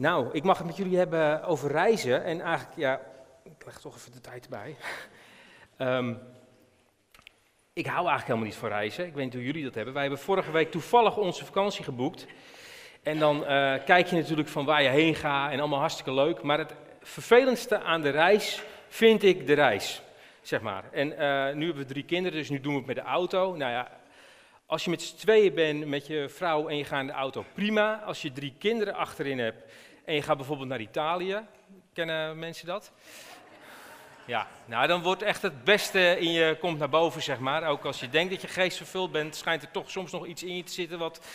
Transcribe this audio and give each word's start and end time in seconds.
Nou, 0.00 0.28
ik 0.32 0.42
mag 0.42 0.58
het 0.58 0.66
met 0.66 0.76
jullie 0.76 0.96
hebben 0.96 1.42
over 1.42 1.70
reizen. 1.70 2.24
En 2.24 2.40
eigenlijk, 2.40 2.76
ja, 2.76 3.00
ik 3.42 3.64
leg 3.64 3.80
toch 3.80 3.96
even 3.96 4.12
de 4.12 4.20
tijd 4.20 4.48
bij. 4.48 4.76
Ehm, 5.76 6.14
ik 7.72 7.86
hou 7.86 7.98
eigenlijk 8.06 8.26
helemaal 8.26 8.46
niet 8.46 8.56
van 8.56 8.68
reizen. 8.68 9.06
Ik 9.06 9.14
weet 9.14 9.24
niet 9.24 9.34
hoe 9.34 9.44
jullie 9.44 9.64
dat 9.64 9.74
hebben. 9.74 9.92
Wij 9.92 10.02
hebben 10.02 10.20
vorige 10.20 10.50
week 10.50 10.70
toevallig 10.70 11.16
onze 11.16 11.44
vakantie 11.44 11.84
geboekt. 11.84 12.26
En 13.02 13.18
dan 13.18 13.44
eh, 13.44 13.74
kijk 13.84 14.06
je 14.06 14.16
natuurlijk 14.16 14.48
van 14.48 14.64
waar 14.64 14.82
je 14.82 14.88
heen 14.88 15.14
gaat 15.14 15.52
en 15.52 15.58
allemaal 15.58 15.78
hartstikke 15.78 16.12
leuk. 16.12 16.42
Maar 16.42 16.58
het 16.58 16.74
vervelendste 17.02 17.80
aan 17.80 18.00
de 18.02 18.10
reis 18.10 18.62
vind 18.88 19.22
ik 19.22 19.46
de 19.46 19.54
reis, 19.54 20.02
zeg 20.42 20.60
maar. 20.60 20.84
En 20.92 21.12
eh, 21.18 21.54
nu 21.54 21.64
hebben 21.64 21.82
we 21.82 21.92
drie 21.92 22.04
kinderen, 22.04 22.38
dus 22.38 22.50
nu 22.50 22.60
doen 22.60 22.72
we 22.72 22.78
het 22.78 22.86
met 22.86 22.96
de 22.96 23.02
auto. 23.02 23.56
Nou 23.56 23.72
ja, 23.72 24.00
als 24.66 24.84
je 24.84 24.90
met 24.90 25.02
z'n 25.02 25.16
tweeën 25.16 25.54
bent 25.54 25.86
met 25.86 26.06
je 26.06 26.28
vrouw 26.28 26.68
en 26.68 26.76
je 26.76 26.84
gaat 26.84 27.00
in 27.00 27.06
de 27.06 27.12
auto, 27.12 27.44
prima. 27.54 28.02
Als 28.04 28.22
je 28.22 28.32
drie 28.32 28.54
kinderen 28.58 28.94
achterin 28.94 29.38
hebt 29.38 29.62
en 30.10 30.16
je 30.16 30.22
gaat 30.22 30.36
bijvoorbeeld 30.36 30.68
naar 30.68 30.80
Italië, 30.80 31.40
kennen 31.92 32.38
mensen 32.38 32.66
dat? 32.66 32.92
Ja, 34.26 34.46
nou 34.64 34.86
dan 34.86 35.02
wordt 35.02 35.22
echt 35.22 35.42
het 35.42 35.64
beste 35.64 36.16
in 36.18 36.32
je 36.32 36.56
komt 36.60 36.78
naar 36.78 36.88
boven, 36.88 37.22
zeg 37.22 37.38
maar. 37.38 37.68
Ook 37.68 37.84
als 37.84 38.00
je 38.00 38.08
denkt 38.08 38.32
dat 38.32 38.42
je 38.42 38.48
geest 38.48 38.76
vervuld 38.76 39.12
bent, 39.12 39.36
schijnt 39.36 39.62
er 39.62 39.70
toch 39.70 39.90
soms 39.90 40.12
nog 40.12 40.26
iets 40.26 40.42
in 40.42 40.56
je 40.56 40.62
te 40.62 40.72
zitten 40.72 40.98
wat... 40.98 41.26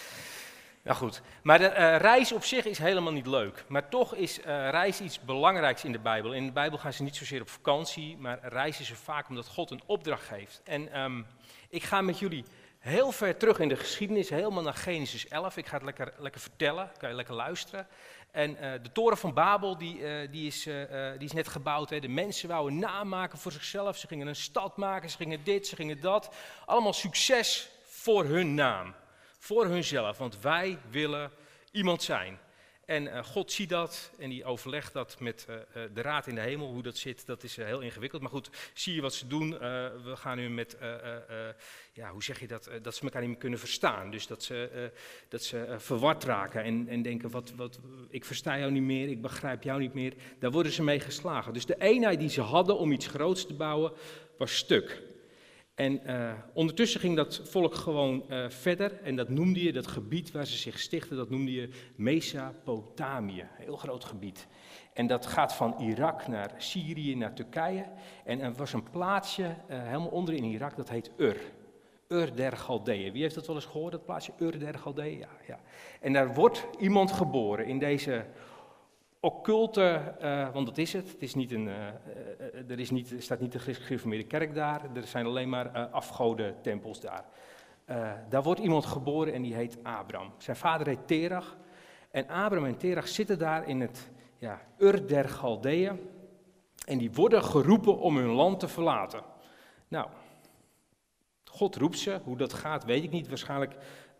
Nou 0.84 0.98
goed, 0.98 1.22
maar 1.44 1.58
de 1.58 1.70
uh, 1.70 1.98
reis 1.98 2.32
op 2.32 2.44
zich 2.44 2.66
is 2.66 2.78
helemaal 2.78 3.14
niet 3.14 3.28
leuk. 3.28 3.64
Maar 3.68 3.90
toch 3.90 4.16
is 4.16 4.40
uh, 4.40 4.46
reis 4.70 5.02
iets 5.02 5.20
belangrijks 5.22 5.84
in 5.84 5.92
de 5.92 6.00
Bijbel. 6.00 6.34
In 6.34 6.46
de 6.46 6.52
Bijbel 6.52 6.78
gaan 6.78 6.94
ze 6.94 7.04
niet 7.04 7.16
zozeer 7.16 7.42
op 7.42 7.50
vakantie, 7.50 8.18
maar 8.18 8.68
is 8.68 8.90
er 8.90 8.96
vaak 8.96 9.30
omdat 9.30 9.48
God 9.48 9.72
een 9.72 9.84
opdracht 9.86 10.24
geeft. 10.24 10.62
En 10.64 11.00
um, 11.00 11.26
ik 11.70 11.84
ga 11.84 12.02
met 12.02 12.20
jullie 12.20 12.46
heel 12.86 13.12
ver 13.12 13.38
terug 13.38 13.60
in 13.60 13.68
de 13.68 13.76
geschiedenis, 13.76 14.30
helemaal 14.30 14.64
naar 14.64 14.74
Genesis 14.74 15.28
11. 15.28 15.58
Ik 15.58 15.68
ga 15.68 15.76
het 15.76 15.84
lekker, 15.84 16.14
lekker 16.18 16.42
vertellen, 16.42 16.92
kan 16.98 17.10
je 17.10 17.16
lekker 17.16 17.34
luisteren. 17.34 17.88
En 18.32 18.52
uh, 18.52 18.72
de 18.84 18.92
toren 18.92 19.18
van 19.18 19.34
Babel, 19.34 19.78
die, 19.78 19.98
uh, 19.98 20.32
die, 20.32 20.48
is, 20.48 20.68
uh, 20.68 20.84
die 21.18 21.28
is 21.28 21.32
net 21.32 21.48
gebouwd. 21.48 21.90
Hè. 21.90 22.00
De 22.00 22.08
mensen 22.08 22.50
wouden 22.50 22.80
namaken 22.80 23.38
voor 23.38 23.52
zichzelf. 23.52 23.98
Ze 23.98 24.08
gingen 24.08 24.28
een 24.28 24.36
stad 24.36 24.78
maken, 24.78 25.10
ze 25.10 25.18
gingen 25.18 25.44
dit, 25.44 25.68
ze 25.68 25.76
gingen 25.76 26.02
dat. 26.02 26.36
Allemaal 26.66 26.94
succes 26.94 27.70
voor 27.84 28.26
hun 28.26 28.54
naam. 28.54 28.94
Voor 29.40 29.66
hunzelf, 29.66 30.18
want 30.18 30.40
wij 30.40 30.78
willen 30.90 31.32
iemand 31.72 32.04
zijn. 32.04 32.40
En 32.86 33.04
uh, 33.04 33.24
God 33.24 33.52
ziet 33.52 33.70
dat 33.70 34.12
en 34.18 34.30
die 34.30 34.46
overlegt 34.46 34.94
dat 34.94 35.20
met 35.20 35.46
uh, 35.50 35.56
de 35.94 36.02
raad 36.02 36.28
in 36.28 36.36
de 36.36 36.42
hemel. 36.42 36.68
Hoe 36.68 36.84
dat 36.84 36.98
zit, 36.98 37.26
dat 37.26 37.44
is 37.44 37.56
heel 37.56 37.80
ingewikkeld. 37.80 38.22
Maar 38.22 38.32
goed, 38.32 38.50
zie 38.74 38.96
je 38.96 39.02
wat 39.02 39.14
ze 39.14 39.28
doen. 39.28 39.50
we 39.50 40.14
gaan 40.16 40.38
nu 40.38 40.50
met, 40.50 40.78
ja, 41.94 42.12
hoe 42.12 42.24
zeg 42.24 42.40
je 42.40 42.48
dat, 42.48 42.70
dat 42.82 42.96
ze 42.96 43.02
elkaar 43.02 43.22
niet 43.22 43.30
meer 43.30 43.40
kunnen 43.40 43.60
verstaan. 43.60 44.12
Dus 44.12 44.28
dat 44.28 44.44
ze, 44.44 44.92
dat 45.28 45.44
ze 45.44 45.76
verward 45.78 46.24
raken 46.24 46.64
en, 46.64 46.88
en 46.88 47.02
denken, 47.02 47.30
wat, 47.30 47.54
wat, 47.56 47.80
ik 48.10 48.26
versta 48.26 48.58
jou 48.58 48.72
niet 48.72 48.84
meer, 48.84 49.10
ik 49.10 49.22
begrijp 49.22 49.64
jou 49.64 49.80
niet 49.80 49.94
meer. 49.94 50.14
Daar 50.40 50.52
worden 50.52 50.72
ze 50.72 50.84
mee 50.84 51.00
geslagen. 51.00 51.54
Dus 51.54 51.66
de 51.66 51.82
eenheid 51.82 52.20
die 52.20 52.30
ze 52.30 52.42
hadden 52.42 52.78
om 52.78 52.92
iets 52.92 53.08
groots 53.08 53.46
te 53.48 53.54
bouwen, 53.54 53.92
was 54.38 54.56
stuk. 54.56 55.02
En 55.76 56.02
uh, 56.06 56.32
ondertussen 56.54 57.00
ging 57.00 57.16
dat 57.16 57.42
volk 57.44 57.76
gewoon 57.76 58.24
uh, 58.30 58.50
verder 58.50 59.00
en 59.04 59.16
dat 59.16 59.30
noemde 59.30 59.64
je, 59.64 59.74
dat 59.74 59.88
gebied 59.88 60.32
waar 60.32 60.46
ze 60.46 60.58
zich 60.58 60.80
stichten, 60.80 61.18
dat 61.18 61.30
noemde 61.30 61.52
je 61.52 61.70
Mesopotamië, 61.96 63.42
een 63.42 63.64
heel 63.64 63.78
groot 63.78 64.06
gebied. 64.06 64.48
En 64.94 65.08
dat 65.08 65.26
gaat 65.26 65.54
van 65.54 65.76
Irak 65.80 66.28
naar 66.28 66.54
Syrië, 66.58 67.16
naar 67.16 67.34
Turkije. 67.34 67.86
En 68.26 68.42
er 68.42 68.54
was 68.54 68.74
een 68.74 68.90
plaatsje 68.90 69.44
uh, 69.44 69.84
helemaal 69.84 70.08
onder 70.08 70.34
in 70.34 70.44
Irak, 70.44 70.76
dat 70.76 70.90
heet 70.90 71.12
Ur. 71.18 71.38
Ur 72.08 72.36
der 72.36 72.58
Galdeeën. 72.58 73.12
Wie 73.12 73.22
heeft 73.22 73.36
dat 73.36 73.48
wel 73.48 73.56
eens 73.56 73.66
gehoord, 73.66 73.92
dat 73.92 74.06
plaatsje 74.06 74.32
Ur 74.40 74.60
der 74.60 74.74
Galdeeën? 74.74 75.18
Ja, 75.18 75.30
ja. 75.48 75.60
En 76.02 76.14
daar 76.14 76.34
wordt 76.34 76.68
iemand 76.80 77.12
geboren 77.12 77.66
in 77.66 77.80
deze 77.80 78.26
occulte, 79.26 80.16
uh, 80.22 80.54
want 80.54 80.66
dat 80.66 80.78
is 80.78 80.94
het. 80.94 81.12
Het 81.12 81.22
is 81.22 81.36
niet 81.36 81.52
een, 81.52 81.68
uh, 81.68 81.76
uh, 81.76 82.70
er, 82.70 82.80
is 82.80 82.90
niet, 82.90 83.12
er 83.12 83.22
staat 83.22 83.40
niet 83.40 83.52
de 83.52 83.60
gereformeerde 83.60 84.26
kerk 84.26 84.54
daar, 84.54 84.82
er 84.96 85.08
zijn 85.08 85.26
alleen 85.26 85.50
maar 85.50 85.70
afgoden 85.90 86.56
tempels 86.62 87.00
daar. 87.00 87.26
daar 88.30 88.44
wordt 88.44 88.62
iemand 88.62 88.86
geboren 88.86 89.34
en 89.34 89.42
die 89.42 89.56
heet 89.56 89.78
Abram. 89.84 90.34
Zijn 90.38 90.56
vader 90.56 90.88
heet 90.88 91.08
Terach. 91.08 91.58
En 92.12 92.28
Abram 92.28 92.66
en 92.66 92.78
Terach 92.78 93.08
zitten 93.08 93.40
daar 93.40 93.68
in 93.68 93.82
het 93.82 94.12
ja, 94.38 94.62
Ur 94.78 95.08
der 95.08 95.30
Galdeeën. 95.30 96.00
En 96.86 96.98
die 96.98 97.12
worden 97.12 97.44
geroepen 97.44 98.00
om 98.00 98.18
hun 98.18 98.32
land 98.32 98.60
te 98.60 98.68
verlaten. 98.68 99.22
Nou, 99.88 100.08
God 101.46 101.76
roept 101.76 102.00
ze. 102.00 102.20
Hoe 102.24 102.38
dat 102.38 102.54
gaat, 102.54 102.86
weet 102.86 103.04
ik 103.04 103.12
niet. 103.12 103.28
Waarschijnlijk 103.28 103.74
uh, 103.74 103.80
uh, 103.80 103.82
uh, 103.82 104.15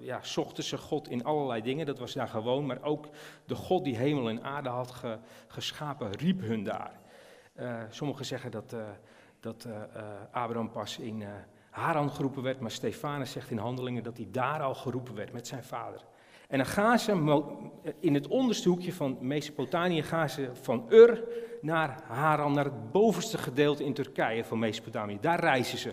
ja, 0.00 0.22
zochten 0.22 0.64
ze 0.64 0.78
God 0.78 1.08
in 1.08 1.24
allerlei 1.24 1.62
dingen, 1.62 1.86
dat 1.86 1.98
was 1.98 2.12
daar 2.12 2.28
gewoon, 2.28 2.66
maar 2.66 2.82
ook 2.82 3.08
de 3.46 3.54
God 3.54 3.84
die 3.84 3.96
hemel 3.96 4.28
en 4.28 4.42
aarde 4.42 4.68
had 4.68 4.90
ge, 4.90 5.18
geschapen, 5.46 6.12
riep 6.12 6.40
hun 6.40 6.64
daar. 6.64 7.00
sommigen 7.90 8.24
zeggen 8.24 8.50
dat, 8.50 8.74
dat 9.40 9.66
Abraham 10.30 10.70
pas 10.70 10.98
in 10.98 11.24
Haran 11.70 12.10
geroepen 12.10 12.42
werd, 12.42 12.60
maar 12.60 12.70
Stefanus 12.70 13.30
zegt 13.30 13.50
in 13.50 13.58
Handelingen 13.58 14.02
dat 14.02 14.16
hij 14.16 14.28
daar 14.30 14.62
al 14.62 14.74
geroepen 14.74 15.14
werd 15.14 15.32
met 15.32 15.46
zijn 15.46 15.64
vader. 15.64 16.04
En 16.48 16.58
dan 16.58 16.66
gaan 16.66 16.98
ze 16.98 17.12
in 18.00 18.14
het 18.14 18.26
onderste 18.26 18.68
hoekje 18.68 18.92
van 18.92 19.16
Mesopotamië, 19.20 20.02
gaan 20.02 20.28
ze 20.28 20.50
van 20.52 20.86
Ur 20.88 21.24
naar 21.60 22.02
Haran, 22.06 22.52
naar 22.52 22.64
het 22.64 22.90
bovenste 22.92 23.38
gedeelte 23.38 23.84
in 23.84 23.94
Turkije 23.94 24.44
van 24.44 24.58
Mesopotamië. 24.58 25.18
Daar 25.20 25.40
reizen 25.40 25.78
ze. 25.78 25.92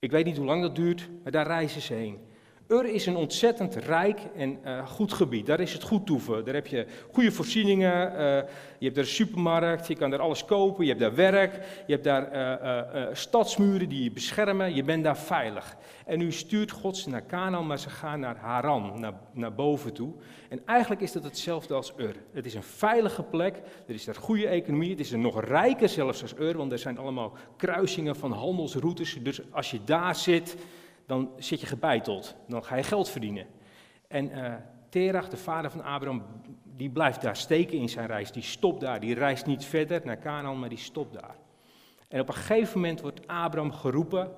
Ik 0.00 0.10
weet 0.10 0.24
niet 0.24 0.36
hoe 0.36 0.46
lang 0.46 0.62
dat 0.62 0.76
duurt, 0.76 1.08
maar 1.22 1.32
daar 1.32 1.46
reizen 1.46 1.80
ze 1.80 1.94
heen. 1.94 2.27
Ur 2.68 2.84
is 2.84 3.06
een 3.06 3.16
ontzettend 3.16 3.74
rijk 3.74 4.20
en 4.36 4.58
uh, 4.64 4.86
goed 4.86 5.12
gebied. 5.12 5.46
Daar 5.46 5.60
is 5.60 5.72
het 5.72 5.82
goed 5.82 6.06
toeven. 6.06 6.44
Daar 6.44 6.54
heb 6.54 6.66
je 6.66 6.86
goede 7.12 7.32
voorzieningen. 7.32 8.12
Uh, 8.12 8.18
je 8.78 8.84
hebt 8.84 8.94
daar 8.94 9.04
een 9.04 9.10
supermarkt. 9.10 9.86
Je 9.86 9.94
kan 9.94 10.10
daar 10.10 10.20
alles 10.20 10.44
kopen. 10.44 10.84
Je 10.84 10.90
hebt 10.90 11.02
daar 11.02 11.14
werk. 11.14 11.54
Je 11.86 11.92
hebt 11.92 12.04
daar 12.04 12.34
uh, 12.94 13.06
stadsmuren 13.12 13.88
die 13.88 14.02
je 14.02 14.10
beschermen. 14.10 14.74
Je 14.74 14.82
bent 14.82 15.04
daar 15.04 15.18
veilig. 15.18 15.76
En 16.06 16.18
nu 16.18 16.32
stuurt 16.32 16.70
God 16.70 16.96
ze 16.96 17.08
naar 17.08 17.26
Canaan, 17.26 17.66
maar 17.66 17.78
ze 17.78 17.90
gaan 17.90 18.20
naar 18.20 18.36
Haran, 18.36 19.00
naar, 19.00 19.14
naar 19.32 19.54
boven 19.54 19.92
toe. 19.92 20.12
En 20.48 20.60
eigenlijk 20.66 21.00
is 21.00 21.12
dat 21.12 21.24
hetzelfde 21.24 21.74
als 21.74 21.92
Ur. 21.96 22.16
Het 22.32 22.46
is 22.46 22.54
een 22.54 22.62
veilige 22.62 23.22
plek. 23.22 23.56
Er 23.86 23.94
is 23.94 24.04
daar 24.04 24.14
goede 24.14 24.46
economie. 24.46 24.90
Het 24.90 25.00
is 25.00 25.12
er 25.12 25.18
nog 25.18 25.44
rijker 25.44 25.88
zelfs 25.88 26.22
als 26.22 26.34
Ur, 26.38 26.56
want 26.56 26.72
er 26.72 26.78
zijn 26.78 26.98
allemaal 26.98 27.32
kruisingen 27.56 28.16
van 28.16 28.32
handelsroutes. 28.32 29.18
Dus 29.22 29.40
als 29.50 29.70
je 29.70 29.84
daar 29.84 30.14
zit 30.14 30.56
dan 31.08 31.30
zit 31.38 31.60
je 31.60 31.66
gebeiteld. 31.66 32.34
Dan 32.48 32.64
ga 32.64 32.76
je 32.76 32.82
geld 32.82 33.08
verdienen. 33.08 33.46
En 34.08 34.30
uh, 34.30 34.54
Terach, 34.88 35.28
de 35.28 35.36
vader 35.36 35.70
van 35.70 35.84
Abraham, 35.84 36.22
die 36.64 36.90
blijft 36.90 37.22
daar 37.22 37.36
steken 37.36 37.78
in 37.78 37.88
zijn 37.88 38.06
reis. 38.06 38.32
Die 38.32 38.42
stopt 38.42 38.80
daar. 38.80 39.00
Die 39.00 39.14
reist 39.14 39.46
niet 39.46 39.64
verder 39.64 40.00
naar 40.04 40.18
Canaan, 40.18 40.58
maar 40.58 40.68
die 40.68 40.78
stopt 40.78 41.12
daar. 41.12 41.34
En 42.08 42.20
op 42.20 42.28
een 42.28 42.34
gegeven 42.34 42.80
moment 42.80 43.00
wordt 43.00 43.26
Abraham 43.26 43.72
geroepen 43.72 44.34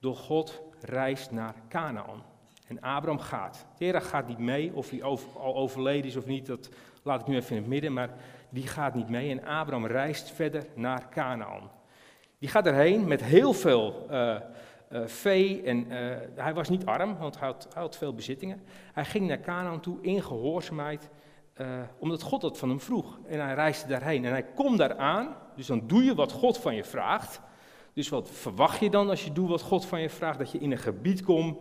door 0.00 0.16
God, 0.16 0.62
reist 0.80 1.30
naar 1.30 1.54
Canaan. 1.68 2.22
En 2.66 2.80
Abraham 2.80 3.20
gaat. 3.20 3.66
Terach 3.74 4.08
gaat 4.08 4.28
niet 4.28 4.38
mee, 4.38 4.74
of 4.74 4.90
hij 4.90 5.02
al 5.02 5.54
overleden 5.54 6.04
is 6.04 6.16
of 6.16 6.26
niet, 6.26 6.46
dat 6.46 6.68
laat 7.02 7.20
ik 7.20 7.26
nu 7.26 7.36
even 7.36 7.50
in 7.50 7.62
het 7.62 7.70
midden, 7.70 7.92
maar 7.92 8.10
die 8.48 8.66
gaat 8.66 8.94
niet 8.94 9.08
mee. 9.08 9.30
En 9.30 9.44
Abraham 9.44 9.86
reist 9.86 10.30
verder 10.30 10.66
naar 10.74 11.08
Canaan. 11.08 11.70
Die 12.38 12.48
gaat 12.48 12.66
erheen 12.66 13.06
met 13.06 13.22
heel 13.22 13.52
veel 13.52 14.06
uh, 14.10 14.36
vee. 15.04 15.62
En 15.62 15.92
uh, 15.92 16.16
hij 16.34 16.54
was 16.54 16.68
niet 16.68 16.86
arm, 16.86 17.16
want 17.18 17.38
hij 17.38 17.54
had, 17.74 17.96
veel 17.96 18.14
bezittingen. 18.14 18.62
Hij 18.92 19.04
ging 19.04 19.26
naar 19.26 19.40
Canaan 19.40 19.80
toe 19.80 19.98
in 20.00 20.22
gehoorzaamheid, 20.22 21.10
uh, 21.56 21.66
omdat 21.98 22.22
God 22.22 22.40
dat 22.40 22.58
van 22.58 22.68
hem 22.68 22.80
vroeg. 22.80 23.18
En 23.26 23.40
hij 23.40 23.54
reisde 23.54 23.88
daarheen. 23.88 24.24
En 24.24 24.30
hij 24.30 24.44
komt 24.44 24.78
daar 24.78 24.96
aan, 24.96 25.36
dus 25.56 25.66
dan 25.66 25.86
doe 25.86 26.04
je 26.04 26.14
wat 26.14 26.32
God 26.32 26.58
van 26.58 26.74
je 26.74 26.84
vraagt. 26.84 27.40
Dus 27.92 28.08
wat 28.08 28.30
verwacht 28.30 28.80
je 28.80 28.90
dan 28.90 29.08
als 29.08 29.24
je 29.24 29.32
doet 29.32 29.48
wat 29.48 29.62
God 29.62 29.86
van 29.86 30.00
je 30.00 30.10
vraagt? 30.10 30.38
Dat 30.38 30.50
je 30.50 30.58
in 30.58 30.70
een 30.70 30.78
gebied 30.78 31.22
komt 31.22 31.58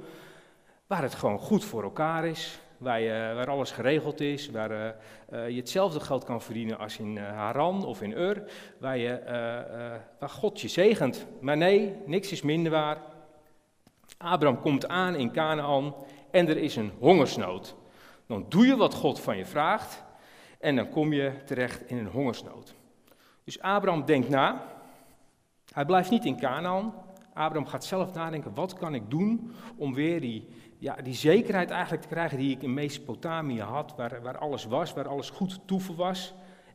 waar 0.88 1.02
het 1.02 1.16
gewoon 1.16 1.40
goed 1.40 1.64
voor 1.64 1.84
elkaar 1.84 2.26
is. 2.26 2.62
Waar, 2.78 3.02
je, 3.02 3.32
waar 3.36 3.50
alles 3.50 3.72
geregeld 3.72 4.20
is, 4.20 4.50
waar 4.50 4.96
je 5.30 5.56
hetzelfde 5.56 6.00
geld 6.00 6.24
kan 6.24 6.42
verdienen 6.42 6.80
als 6.80 6.98
in 6.98 7.18
Haran 7.18 7.86
of 7.86 8.02
in 8.02 8.12
Ur, 8.12 8.44
waar, 8.80 8.98
je, 8.98 9.22
waar 10.20 10.30
God 10.30 10.62
je 10.62 10.68
zegent. 10.68 11.26
Maar 11.40 11.58
nee, 11.58 11.96
niks 12.06 12.32
is 12.32 12.42
minder 12.42 12.72
waar. 12.72 12.98
Abraham 14.24 14.60
komt 14.60 14.88
aan 14.88 15.16
in 15.16 15.32
Canaan 15.32 15.96
en 16.32 16.48
er 16.48 16.58
is 16.58 16.76
een 16.76 16.92
hongersnood. 17.00 17.76
Dan 18.28 18.46
doe 18.50 18.66
je 18.66 18.76
wat 18.76 18.94
God 18.94 19.20
van 19.20 19.38
je 19.38 19.46
vraagt 19.46 20.04
en 20.60 20.76
dan 20.76 20.90
kom 20.90 21.14
je 21.14 21.32
terecht 21.46 21.90
in 21.90 21.98
een 21.98 22.08
hongersnood. 22.08 22.76
Dus 23.44 23.62
Abraham 23.62 24.06
denkt 24.06 24.30
na. 24.30 24.66
Hij 25.74 25.86
blijft 25.86 26.10
niet 26.10 26.26
in 26.26 26.40
Canaan. 26.40 26.94
Abraham 27.34 27.68
gaat 27.68 27.86
zelf 27.86 28.14
nadenken, 28.14 28.54
wat 28.54 28.74
kan 28.74 28.94
ik 28.94 29.10
doen 29.10 29.56
om 29.76 29.94
weer 29.94 30.22
die, 30.22 30.48
ja, 30.78 30.96
die 30.96 31.14
zekerheid 31.14 31.70
eigenlijk 31.70 32.02
te 32.02 32.08
krijgen 32.08 32.38
die 32.38 32.56
ik 32.56 32.62
in 32.62 32.74
Mesopotamië 32.74 33.62
had, 33.62 33.94
waar, 33.96 34.22
waar 34.22 34.38
alles 34.38 34.66
was, 34.66 34.94
waar 34.94 35.08
alles 35.08 35.30
goed 35.30 35.60
toeven 35.66 35.96
was. 35.96 36.34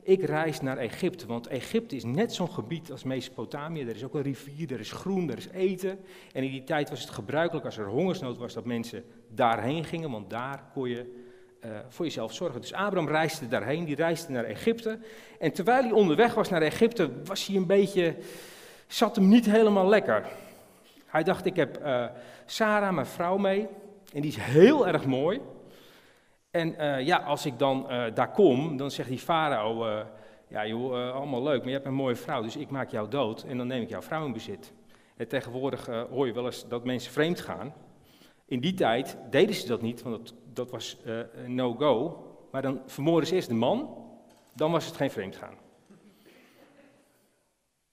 Ik 0.08 0.22
reis 0.22 0.60
naar 0.60 0.76
Egypte, 0.76 1.26
want 1.26 1.46
Egypte 1.46 1.96
is 1.96 2.04
net 2.04 2.34
zo'n 2.34 2.50
gebied 2.50 2.90
als 2.90 3.02
Mesopotamië. 3.02 3.80
Er 3.80 3.94
is 3.94 4.04
ook 4.04 4.14
een 4.14 4.22
rivier, 4.22 4.72
er 4.72 4.80
is 4.80 4.92
groen, 4.92 5.30
er 5.30 5.38
is 5.38 5.48
eten. 5.48 5.98
En 6.32 6.44
in 6.44 6.50
die 6.50 6.64
tijd 6.64 6.90
was 6.90 7.00
het 7.00 7.10
gebruikelijk 7.10 7.66
als 7.66 7.78
er 7.78 7.86
hongersnood 7.86 8.38
was 8.38 8.54
dat 8.54 8.64
mensen 8.64 9.04
daarheen 9.28 9.84
gingen, 9.84 10.10
want 10.10 10.30
daar 10.30 10.64
kon 10.72 10.88
je 10.88 11.26
voor 11.88 12.04
jezelf 12.04 12.34
zorgen. 12.34 12.60
Dus 12.60 12.72
Abraham 12.72 13.08
reisde 13.08 13.48
daarheen, 13.48 13.84
die 13.84 13.96
reisde 13.96 14.32
naar 14.32 14.44
Egypte. 14.44 14.98
En 15.38 15.52
terwijl 15.52 15.82
hij 15.82 15.92
onderweg 15.92 16.34
was 16.34 16.48
naar 16.48 16.62
Egypte, 16.62 17.10
was 17.24 17.46
hij 17.46 17.56
een 17.56 17.66
beetje, 17.66 18.16
zat 18.86 19.16
hem 19.16 19.28
niet 19.28 19.46
helemaal 19.46 19.88
lekker. 19.88 20.26
Hij 21.06 21.22
dacht, 21.22 21.44
ik 21.44 21.56
heb 21.56 21.80
uh, 21.82 22.06
Sarah, 22.46 22.94
mijn 22.94 23.06
vrouw, 23.06 23.36
mee. 23.36 23.66
En 24.12 24.20
die 24.20 24.30
is 24.30 24.36
heel 24.36 24.86
erg 24.86 25.06
mooi. 25.06 25.40
En 26.50 26.74
uh, 26.78 27.06
ja, 27.06 27.16
als 27.16 27.46
ik 27.46 27.58
dan 27.58 27.86
uh, 27.90 28.04
daar 28.14 28.30
kom, 28.30 28.76
dan 28.76 28.90
zegt 28.90 29.08
die 29.08 29.18
farao, 29.18 30.04
ja 30.48 30.66
joh, 30.66 31.14
allemaal 31.14 31.42
leuk, 31.42 31.58
maar 31.58 31.68
je 31.68 31.74
hebt 31.74 31.86
een 31.86 31.94
mooie 31.94 32.16
vrouw, 32.16 32.42
dus 32.42 32.56
ik 32.56 32.70
maak 32.70 32.90
jou 32.90 33.08
dood 33.08 33.42
en 33.42 33.56
dan 33.56 33.66
neem 33.66 33.82
ik 33.82 33.88
jouw 33.88 34.02
vrouw 34.02 34.26
in 34.26 34.32
bezit. 34.32 34.72
En 35.16 35.28
tegenwoordig 35.28 35.86
hoor 35.86 36.26
je 36.26 36.32
wel 36.32 36.44
eens 36.44 36.68
dat 36.68 36.84
mensen 36.84 37.12
vreemd 37.12 37.40
gaan. 37.40 37.74
In 38.46 38.60
die 38.60 38.74
tijd 38.74 39.18
deden 39.30 39.54
ze 39.54 39.66
dat 39.66 39.82
niet, 39.82 40.02
want 40.02 40.16
dat, 40.16 40.34
dat 40.52 40.70
was 40.70 40.96
no-go. 41.46 42.24
Maar 42.50 42.62
dan 42.62 42.80
vermoorden 42.86 43.28
ze 43.28 43.34
eerst 43.34 43.48
de 43.48 43.54
man, 43.54 44.06
dan 44.54 44.70
was 44.70 44.86
het 44.86 44.96
geen 44.96 45.10
vreemd 45.10 45.36
gaan. 45.36 45.54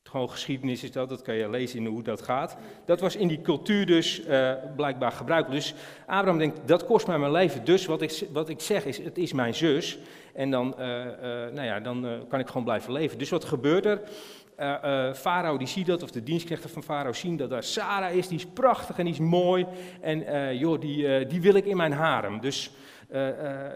Gewoon 0.10 0.30
geschiedenis 0.30 0.84
is 0.84 0.92
dat, 0.92 1.10
dat 1.10 1.22
kan 1.22 1.36
je 1.36 1.50
lezen 1.50 1.80
in 1.80 1.86
hoe 1.86 2.04
dat 2.04 2.22
gaat. 2.22 2.58
Dat 2.86 3.00
was 3.00 3.16
in 3.16 3.28
die 3.28 3.42
cultuur 3.42 3.86
dus 3.86 4.28
uh, 4.28 4.52
blijkbaar 4.76 5.12
gebruikelijk. 5.12 5.62
Dus 5.62 5.74
Abraham 6.06 6.38
denkt, 6.38 6.68
dat 6.68 6.86
kost 6.86 7.08
mij 7.08 7.18
mijn 7.18 7.32
leven. 7.32 7.66
Dus 7.66 7.86
wat 7.86 8.02
ik, 8.02 8.24
wat 8.32 8.50
ik 8.50 8.62
zeg 8.62 8.86
is, 8.86 8.98
het 8.98 9.18
is 9.18 9.34
mijn 9.34 9.56
zus. 9.56 9.98
En 10.34 10.52
dan, 10.52 10.76
uh, 10.80 10.86
uh, 10.86 11.06
nou 11.54 11.62
ja, 11.62 11.80
dan 11.80 12.26
kan 12.30 12.40
ik 12.40 12.48
gewoon 12.48 12.64
blijven 12.64 12.92
leven. 12.92 13.18
Dus 13.18 13.30
wat 13.30 13.46
gebeurt 13.46 13.86
er? 13.86 14.02
Farao 15.16 15.58
die 15.58 15.68
ziet 15.68 15.86
dat, 15.86 16.04
of 16.04 16.12
de 16.12 16.24
dienstknechten 16.24 16.70
van 16.70 16.84
Farao 16.84 17.14
zien 17.14 17.38
dat 17.38 17.50
daar 17.50 17.64
Sarah 17.64 18.14
is. 18.14 18.28
Die 18.28 18.38
is 18.38 18.46
prachtig 18.46 18.98
en 18.98 19.06
die 19.06 19.14
is 19.14 19.20
mooi. 19.20 19.66
En 20.02 20.58
joh, 20.58 20.82
die, 20.82 21.26
die 21.26 21.42
wil 21.42 21.56
ik 21.56 21.66
in 21.66 21.78
mijn 21.78 21.92
harem. 21.92 22.40
Dus 22.40 22.72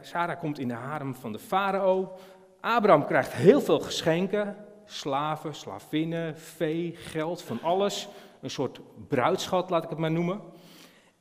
Sarah 0.02 0.40
komt 0.40 0.60
in 0.60 0.68
de 0.68 0.74
harem 0.74 1.16
van 1.16 1.32
de 1.32 1.40
Farao. 1.40 2.12
Abraham 2.60 3.06
krijgt 3.06 3.34
heel 3.34 3.62
veel 3.62 3.80
geschenken 3.80 4.56
slaven, 4.90 5.56
slavinnen, 5.56 6.38
vee, 6.38 6.96
geld, 6.96 7.42
van 7.42 7.62
alles. 7.62 8.08
Een 8.42 8.50
soort 8.50 8.80
bruidschat, 9.08 9.70
laat 9.70 9.84
ik 9.84 9.90
het 9.90 10.00
maar 10.00 10.12
noemen. 10.12 10.42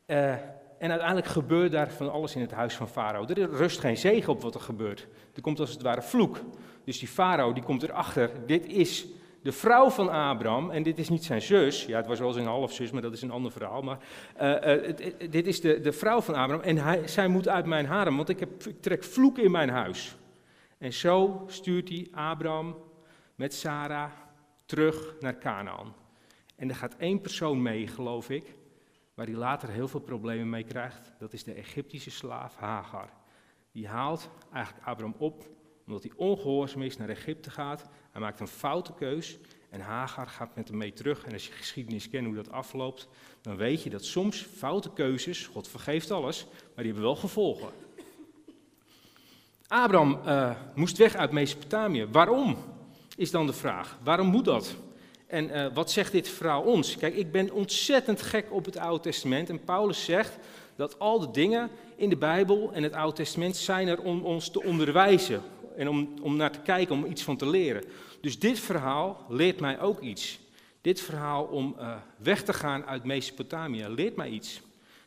Uh, 0.06 0.30
en 0.78 0.90
uiteindelijk 0.90 1.26
gebeurt 1.26 1.72
daar 1.72 1.90
van 1.90 2.12
alles 2.12 2.34
in 2.34 2.40
het 2.40 2.50
huis 2.50 2.74
van 2.74 2.88
Farao. 2.88 3.26
Er 3.26 3.50
rust 3.50 3.80
geen 3.80 3.96
zegen 3.96 4.32
op 4.32 4.42
wat 4.42 4.54
er 4.54 4.60
gebeurt. 4.60 5.06
Er 5.34 5.42
komt 5.42 5.60
als 5.60 5.70
het 5.70 5.82
ware 5.82 6.02
vloek. 6.02 6.40
Dus 6.84 6.98
die 6.98 7.08
Farao 7.08 7.52
die 7.52 7.62
komt 7.62 7.82
erachter, 7.82 8.30
dit 8.46 8.66
is 8.66 9.06
de 9.42 9.52
vrouw 9.52 9.90
van 9.90 10.10
Abraham 10.10 10.70
en 10.70 10.82
dit 10.82 10.98
is 10.98 11.08
niet 11.08 11.24
zijn 11.24 11.42
zus. 11.42 11.84
Ja, 11.84 11.96
het 11.96 12.06
was 12.06 12.18
wel 12.18 12.32
zijn 12.32 12.46
halfzus, 12.46 12.90
maar 12.90 13.02
dat 13.02 13.12
is 13.12 13.22
een 13.22 13.30
ander 13.30 13.52
verhaal. 13.52 13.82
Maar 13.82 13.98
uh, 14.40 14.76
uh, 14.76 14.94
dit 15.30 15.46
is 15.46 15.60
de, 15.60 15.80
de 15.80 15.92
vrouw 15.92 16.20
van 16.20 16.34
Abraham 16.34 16.64
en 16.64 16.78
hij, 16.78 17.08
zij 17.08 17.28
moet 17.28 17.48
uit 17.48 17.66
mijn 17.66 17.86
harem, 17.86 18.16
want 18.16 18.28
ik, 18.28 18.40
heb, 18.40 18.62
ik 18.66 18.82
trek 18.82 19.04
vloek 19.04 19.38
in 19.38 19.50
mijn 19.50 19.68
huis. 19.68 20.16
En 20.78 20.92
zo 20.92 21.44
stuurt 21.46 21.88
hij 21.88 22.08
Abraham 22.12 22.76
met 23.38 23.54
Sarah 23.54 24.10
terug 24.66 25.14
naar 25.20 25.38
Canaan. 25.38 25.94
En 26.56 26.68
er 26.68 26.74
gaat 26.74 26.96
één 26.96 27.20
persoon 27.20 27.62
mee, 27.62 27.86
geloof 27.86 28.30
ik, 28.30 28.54
waar 29.14 29.26
hij 29.26 29.34
later 29.34 29.68
heel 29.68 29.88
veel 29.88 30.00
problemen 30.00 30.50
mee 30.50 30.64
krijgt. 30.64 31.12
Dat 31.18 31.32
is 31.32 31.44
de 31.44 31.52
Egyptische 31.52 32.10
slaaf 32.10 32.56
Hagar. 32.56 33.08
Die 33.72 33.88
haalt 33.88 34.30
eigenlijk 34.52 34.86
Abraham 34.86 35.14
op 35.18 35.44
omdat 35.86 36.02
hij 36.02 36.12
ongehoorzaam 36.16 36.82
is 36.82 36.96
naar 36.96 37.08
Egypte 37.08 37.50
gaat. 37.50 37.88
Hij 38.10 38.20
maakt 38.20 38.40
een 38.40 38.48
foute 38.48 38.92
keus 38.92 39.38
en 39.70 39.80
Hagar 39.80 40.26
gaat 40.26 40.56
met 40.56 40.68
hem 40.68 40.76
mee 40.76 40.92
terug. 40.92 41.24
En 41.24 41.32
als 41.32 41.46
je 41.46 41.52
geschiedenis 41.52 42.08
kent 42.08 42.26
hoe 42.26 42.34
dat 42.34 42.50
afloopt, 42.50 43.08
dan 43.40 43.56
weet 43.56 43.82
je 43.82 43.90
dat 43.90 44.04
soms 44.04 44.40
foute 44.40 44.92
keuzes, 44.92 45.46
God 45.46 45.68
vergeeft 45.68 46.10
alles, 46.10 46.46
maar 46.46 46.84
die 46.84 46.92
hebben 46.92 47.02
wel 47.02 47.16
gevolgen. 47.16 47.68
Abraham 49.66 50.20
uh, 50.26 50.56
moest 50.74 50.96
weg 50.96 51.14
uit 51.14 51.30
Mesopotamië. 51.30 52.06
Waarom? 52.06 52.56
Is 53.18 53.30
dan 53.30 53.46
de 53.46 53.52
vraag. 53.52 53.98
Waarom 54.02 54.26
moet 54.26 54.44
dat? 54.44 54.76
En 55.26 55.48
uh, 55.50 55.66
wat 55.74 55.90
zegt 55.90 56.12
dit 56.12 56.28
verhaal 56.28 56.62
ons? 56.62 56.96
Kijk, 56.96 57.14
ik 57.14 57.32
ben 57.32 57.52
ontzettend 57.52 58.22
gek 58.22 58.46
op 58.50 58.64
het 58.64 58.76
Oude 58.76 59.02
Testament. 59.02 59.50
En 59.50 59.64
Paulus 59.64 60.04
zegt 60.04 60.38
dat 60.76 60.98
al 60.98 61.18
de 61.18 61.30
dingen 61.30 61.70
in 61.96 62.08
de 62.08 62.16
Bijbel 62.16 62.72
en 62.72 62.82
het 62.82 62.92
Oude 62.92 63.16
Testament 63.16 63.56
zijn 63.56 63.88
er 63.88 64.02
om 64.02 64.22
ons 64.22 64.50
te 64.50 64.62
onderwijzen. 64.62 65.42
En 65.76 65.88
om, 65.88 66.14
om 66.22 66.36
naar 66.36 66.50
te 66.50 66.60
kijken, 66.60 66.94
om 66.94 67.04
iets 67.04 67.22
van 67.22 67.36
te 67.36 67.48
leren. 67.48 67.84
Dus 68.20 68.38
dit 68.38 68.58
verhaal 68.58 69.24
leert 69.28 69.60
mij 69.60 69.80
ook 69.80 70.00
iets. 70.00 70.38
Dit 70.80 71.00
verhaal 71.00 71.44
om 71.44 71.76
uh, 71.78 71.96
weg 72.16 72.42
te 72.42 72.52
gaan 72.52 72.84
uit 72.84 73.04
Mesopotamië 73.04 73.88
leert 73.88 74.16
mij 74.16 74.28
iets. 74.28 74.60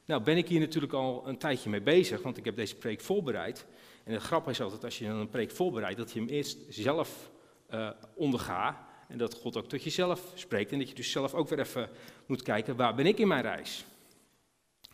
Nou 0.05 0.23
ben 0.23 0.37
ik 0.37 0.47
hier 0.47 0.59
natuurlijk 0.59 0.93
al 0.93 1.23
een 1.25 1.37
tijdje 1.37 1.69
mee 1.69 1.81
bezig, 1.81 2.21
want 2.21 2.37
ik 2.37 2.45
heb 2.45 2.55
deze 2.55 2.75
preek 2.75 3.01
voorbereid. 3.01 3.65
En 4.03 4.13
het 4.13 4.21
grappige 4.21 4.51
is 4.51 4.61
altijd 4.61 4.83
als 4.83 4.99
je 4.99 5.05
een 5.05 5.29
preek 5.29 5.51
voorbereidt, 5.51 5.97
dat 5.97 6.11
je 6.11 6.19
hem 6.19 6.29
eerst 6.29 6.57
zelf 6.69 7.29
uh, 7.73 7.89
onderga. 8.13 8.87
En 9.07 9.17
dat 9.17 9.33
God 9.33 9.57
ook 9.57 9.65
tot 9.65 9.83
jezelf 9.83 10.31
spreekt. 10.35 10.71
En 10.71 10.79
dat 10.79 10.89
je 10.89 10.95
dus 10.95 11.11
zelf 11.11 11.33
ook 11.33 11.49
weer 11.49 11.59
even 11.59 11.89
moet 12.25 12.41
kijken, 12.41 12.75
waar 12.75 12.95
ben 12.95 13.05
ik 13.05 13.17
in 13.17 13.27
mijn 13.27 13.41
reis? 13.41 13.85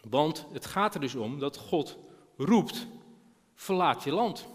Want 0.09 0.45
het 0.51 0.65
gaat 0.65 0.93
er 0.93 1.01
dus 1.01 1.15
om 1.15 1.39
dat 1.39 1.57
God 1.57 1.97
roept, 2.37 2.87
verlaat 3.55 4.03
je 4.03 4.11
land. 4.11 4.47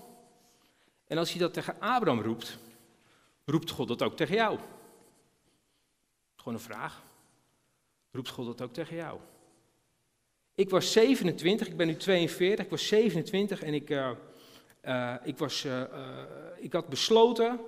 En 1.06 1.18
als 1.18 1.30
hij 1.30 1.40
dat 1.40 1.52
tegen 1.52 1.80
Abraham 1.80 2.20
roept, 2.20 2.58
roept 3.44 3.70
God 3.70 3.88
dat 3.88 4.02
ook 4.02 4.16
tegen 4.16 4.34
jou? 4.34 4.58
Gewoon 6.36 6.54
een 6.54 6.64
vraag. 6.64 7.02
Roept 8.10 8.28
God 8.28 8.46
dat 8.46 8.62
ook 8.62 8.72
tegen 8.72 8.96
jou? 8.96 9.18
Ik 10.54 10.70
was 10.70 10.92
27, 10.92 11.68
ik 11.68 11.76
ben 11.76 11.86
nu 11.86 11.96
42, 11.96 12.64
ik 12.64 12.70
was 12.70 12.86
27 12.86 13.62
en 13.62 13.74
ik, 13.74 13.90
uh, 13.90 14.10
uh, 14.84 15.14
ik, 15.22 15.38
was, 15.38 15.66
ik 16.56 16.72
had 16.72 16.88
besloten 16.88 17.60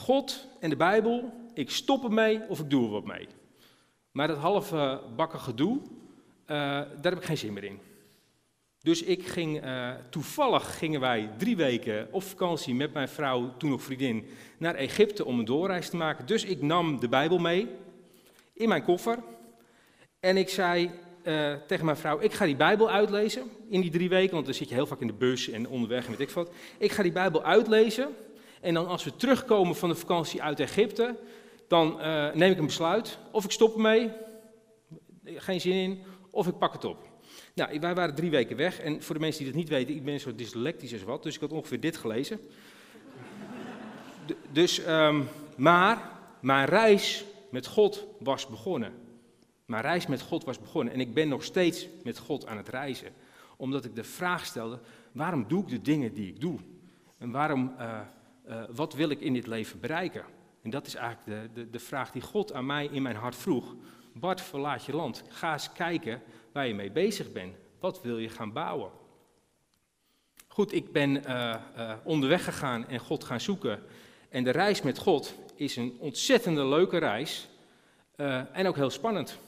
God 0.00 0.46
en 0.60 0.70
de 0.70 0.76
Bijbel, 0.76 1.32
ik 1.54 1.70
stop 1.70 2.04
ermee 2.04 2.40
of 2.48 2.60
ik 2.60 2.70
doe 2.70 2.84
er 2.84 2.90
wat 2.90 3.04
mee. 3.04 3.28
Maar 4.10 4.28
dat 4.28 4.36
halve 4.36 5.00
bakken 5.16 5.40
gedoe, 5.40 5.78
uh, 5.78 5.86
daar 6.46 7.12
heb 7.12 7.16
ik 7.16 7.24
geen 7.24 7.38
zin 7.38 7.52
meer 7.52 7.64
in. 7.64 7.78
Dus 8.82 9.02
ik 9.02 9.26
ging, 9.26 9.64
uh, 9.64 9.90
toevallig 10.10 10.78
gingen 10.78 11.00
wij 11.00 11.30
drie 11.36 11.56
weken 11.56 12.08
op 12.10 12.22
vakantie 12.22 12.74
met 12.74 12.92
mijn 12.92 13.08
vrouw, 13.08 13.56
toen 13.56 13.70
nog 13.70 13.82
vriendin, 13.82 14.24
naar 14.58 14.74
Egypte 14.74 15.24
om 15.24 15.38
een 15.38 15.44
doorreis 15.44 15.90
te 15.90 15.96
maken. 15.96 16.26
Dus 16.26 16.44
ik 16.44 16.62
nam 16.62 17.00
de 17.00 17.08
Bijbel 17.08 17.38
mee 17.38 17.68
in 18.52 18.68
mijn 18.68 18.82
koffer. 18.82 19.18
En 20.20 20.36
ik 20.36 20.48
zei 20.48 20.90
uh, 21.24 21.54
tegen 21.66 21.84
mijn 21.84 21.96
vrouw, 21.96 22.20
ik 22.20 22.32
ga 22.32 22.44
die 22.44 22.56
Bijbel 22.56 22.90
uitlezen 22.90 23.42
in 23.68 23.80
die 23.80 23.90
drie 23.90 24.08
weken, 24.08 24.34
want 24.34 24.46
dan 24.46 24.54
zit 24.54 24.68
je 24.68 24.74
heel 24.74 24.86
vaak 24.86 25.00
in 25.00 25.06
de 25.06 25.12
bus 25.12 25.48
en 25.48 25.68
onderweg 25.68 26.04
en 26.04 26.10
weet 26.10 26.20
ik 26.20 26.30
wat. 26.30 26.50
Ik 26.78 26.92
ga 26.92 27.02
die 27.02 27.12
Bijbel 27.12 27.44
uitlezen 27.44 28.08
en 28.60 28.74
dan 28.74 28.86
als 28.86 29.04
we 29.04 29.16
terugkomen 29.16 29.76
van 29.76 29.88
de 29.88 29.94
vakantie 29.94 30.42
uit 30.42 30.60
Egypte, 30.60 31.16
dan 31.68 31.98
uh, 32.00 32.32
neem 32.32 32.50
ik 32.50 32.58
een 32.58 32.66
besluit. 32.66 33.18
Of 33.30 33.44
ik 33.44 33.50
stop 33.50 33.74
ermee, 33.74 34.10
geen 35.24 35.60
zin 35.60 35.72
in, 35.72 36.02
of 36.30 36.46
ik 36.46 36.58
pak 36.58 36.72
het 36.72 36.84
op. 36.84 37.08
Nou, 37.54 37.80
wij 37.80 37.94
waren 37.94 38.14
drie 38.14 38.30
weken 38.30 38.56
weg. 38.56 38.80
En 38.80 39.02
voor 39.02 39.14
de 39.14 39.20
mensen 39.20 39.42
die 39.44 39.52
dat 39.52 39.60
niet 39.60 39.70
weten, 39.70 39.94
ik 39.94 40.04
ben 40.04 40.20
zo 40.20 40.34
dyslectisch 40.34 40.92
als 40.92 41.02
wat. 41.02 41.22
Dus 41.22 41.34
ik 41.34 41.40
had 41.40 41.52
ongeveer 41.52 41.80
dit 41.80 41.96
gelezen. 41.96 42.40
dus, 44.52 44.86
um, 44.86 45.28
maar 45.56 46.10
mijn 46.40 46.66
reis 46.66 47.24
met 47.50 47.66
God 47.66 48.06
was 48.18 48.46
begonnen. 48.46 48.92
Mijn 49.64 49.82
reis 49.82 50.06
met 50.06 50.20
God 50.20 50.44
was 50.44 50.58
begonnen. 50.58 50.94
En 50.94 51.00
ik 51.00 51.14
ben 51.14 51.28
nog 51.28 51.44
steeds 51.44 51.88
met 52.04 52.18
God 52.18 52.46
aan 52.46 52.56
het 52.56 52.68
reizen. 52.68 53.12
Omdat 53.56 53.84
ik 53.84 53.94
de 53.94 54.04
vraag 54.04 54.46
stelde, 54.46 54.78
waarom 55.12 55.44
doe 55.48 55.62
ik 55.62 55.68
de 55.68 55.82
dingen 55.82 56.14
die 56.14 56.28
ik 56.28 56.40
doe? 56.40 56.58
En 57.18 57.30
waarom... 57.30 57.74
Uh, 57.78 58.00
uh, 58.50 58.62
wat 58.70 58.94
wil 58.94 59.10
ik 59.10 59.20
in 59.20 59.32
dit 59.32 59.46
leven 59.46 59.80
bereiken? 59.80 60.24
En 60.62 60.70
dat 60.70 60.86
is 60.86 60.94
eigenlijk 60.94 61.26
de, 61.26 61.60
de, 61.60 61.70
de 61.70 61.78
vraag 61.78 62.10
die 62.10 62.22
God 62.22 62.52
aan 62.52 62.66
mij 62.66 62.86
in 62.86 63.02
mijn 63.02 63.16
hart 63.16 63.36
vroeg. 63.36 63.74
Bart, 64.12 64.40
verlaat 64.40 64.84
je 64.84 64.96
land. 64.96 65.22
Ga 65.28 65.52
eens 65.52 65.72
kijken 65.72 66.22
waar 66.52 66.66
je 66.66 66.74
mee 66.74 66.90
bezig 66.90 67.32
bent. 67.32 67.54
Wat 67.80 68.02
wil 68.02 68.18
je 68.18 68.28
gaan 68.28 68.52
bouwen? 68.52 68.90
Goed, 70.48 70.72
ik 70.72 70.92
ben 70.92 71.10
uh, 71.10 71.54
uh, 71.76 71.92
onderweg 72.04 72.44
gegaan 72.44 72.88
en 72.88 72.98
God 72.98 73.24
gaan 73.24 73.40
zoeken. 73.40 73.82
En 74.28 74.44
de 74.44 74.50
reis 74.50 74.82
met 74.82 74.98
God 74.98 75.34
is 75.54 75.76
een 75.76 75.96
ontzettende 75.98 76.64
leuke 76.64 76.98
reis. 76.98 77.48
En 78.52 78.66
ook 78.66 78.76
heel 78.76 78.90
spannend. 78.90 79.38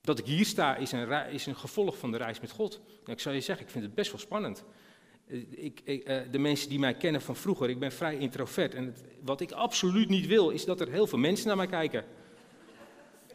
Dat 0.00 0.18
ik 0.18 0.24
hier 0.24 0.44
sta 0.44 0.76
is 0.76 0.92
een, 0.92 1.10
is 1.30 1.46
een 1.46 1.56
gevolg 1.56 1.98
van 1.98 2.10
de 2.10 2.16
reis 2.16 2.40
met 2.40 2.50
God. 2.50 2.80
Nou, 2.86 3.12
ik 3.12 3.20
zou 3.20 3.34
je 3.34 3.40
zeggen, 3.40 3.64
ik 3.64 3.70
vind 3.70 3.84
het 3.84 3.94
best 3.94 4.10
wel 4.10 4.20
spannend. 4.20 4.64
Ik, 5.50 5.80
ik, 5.84 6.04
eh, 6.04 6.18
de 6.30 6.38
mensen 6.38 6.68
die 6.68 6.78
mij 6.78 6.94
kennen 6.94 7.20
van 7.20 7.36
vroeger, 7.36 7.70
ik 7.70 7.78
ben 7.78 7.92
vrij 7.92 8.16
introvert. 8.16 8.74
En 8.74 8.96
wat 9.22 9.40
ik 9.40 9.52
absoluut 9.52 10.08
niet 10.08 10.26
wil, 10.26 10.50
is 10.50 10.64
dat 10.64 10.80
er 10.80 10.88
heel 10.88 11.06
veel 11.06 11.18
mensen 11.18 11.46
naar 11.46 11.56
mij 11.56 11.66
kijken. 11.66 12.04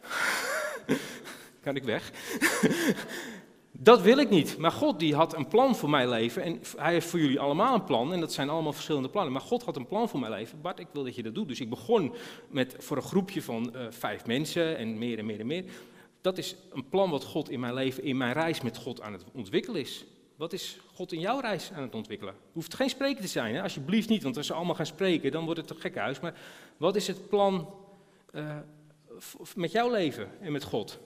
kan 1.62 1.76
ik 1.76 1.84
weg? 1.84 2.12
dat 3.72 4.02
wil 4.02 4.18
ik 4.18 4.30
niet. 4.30 4.58
Maar 4.58 4.72
God 4.72 4.98
die 4.98 5.14
had 5.14 5.34
een 5.34 5.48
plan 5.48 5.76
voor 5.76 5.90
mijn 5.90 6.08
leven. 6.08 6.42
En 6.42 6.60
hij 6.76 6.92
heeft 6.92 7.06
voor 7.06 7.20
jullie 7.20 7.40
allemaal 7.40 7.74
een 7.74 7.84
plan. 7.84 8.12
En 8.12 8.20
dat 8.20 8.32
zijn 8.32 8.48
allemaal 8.48 8.72
verschillende 8.72 9.08
plannen. 9.08 9.32
Maar 9.32 9.42
God 9.42 9.62
had 9.62 9.76
een 9.76 9.86
plan 9.86 10.08
voor 10.08 10.20
mijn 10.20 10.32
leven. 10.32 10.60
Bart, 10.60 10.78
ik 10.78 10.88
wil 10.92 11.04
dat 11.04 11.14
je 11.14 11.22
dat 11.22 11.34
doet. 11.34 11.48
Dus 11.48 11.60
ik 11.60 11.70
begon 11.70 12.14
met, 12.48 12.74
voor 12.78 12.96
een 12.96 13.02
groepje 13.02 13.42
van 13.42 13.72
uh, 13.74 13.86
vijf 13.90 14.26
mensen 14.26 14.76
en 14.76 14.98
meer 14.98 15.18
en 15.18 15.26
meer 15.26 15.40
en 15.40 15.46
meer. 15.46 15.64
Dat 16.20 16.38
is 16.38 16.56
een 16.70 16.88
plan 16.88 17.10
wat 17.10 17.24
God 17.24 17.50
in 17.50 17.60
mijn 17.60 17.74
leven, 17.74 18.02
in 18.02 18.16
mijn 18.16 18.32
reis 18.32 18.60
met 18.60 18.76
God 18.76 19.00
aan 19.00 19.12
het 19.12 19.24
ontwikkelen 19.32 19.80
is. 19.80 20.06
Wat 20.42 20.52
is 20.52 20.78
God 20.94 21.12
in 21.12 21.20
jouw 21.20 21.40
reis 21.40 21.72
aan 21.72 21.82
het 21.82 21.94
ontwikkelen? 21.94 22.34
Hoeft 22.52 22.74
geen 22.74 22.88
spreker 22.88 23.22
te 23.22 23.28
zijn, 23.28 23.54
hè? 23.54 23.62
alsjeblieft 23.62 24.08
niet, 24.08 24.22
want 24.22 24.36
als 24.36 24.46
ze 24.46 24.52
allemaal 24.54 24.74
gaan 24.74 24.86
spreken, 24.86 25.30
dan 25.30 25.44
wordt 25.44 25.60
het 25.60 25.70
een 25.70 25.80
gek 25.80 25.96
huis. 25.96 26.20
Maar 26.20 26.34
wat 26.76 26.96
is 26.96 27.06
het 27.06 27.28
plan 27.28 27.74
uh, 28.32 28.58
met 29.54 29.72
jouw 29.72 29.90
leven 29.90 30.30
en 30.40 30.52
met 30.52 30.64
God? 30.64 30.98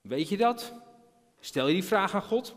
Weet 0.00 0.28
je 0.28 0.36
dat? 0.36 0.72
Stel 1.40 1.66
je 1.66 1.74
die 1.74 1.84
vraag 1.84 2.14
aan 2.14 2.22
God? 2.22 2.56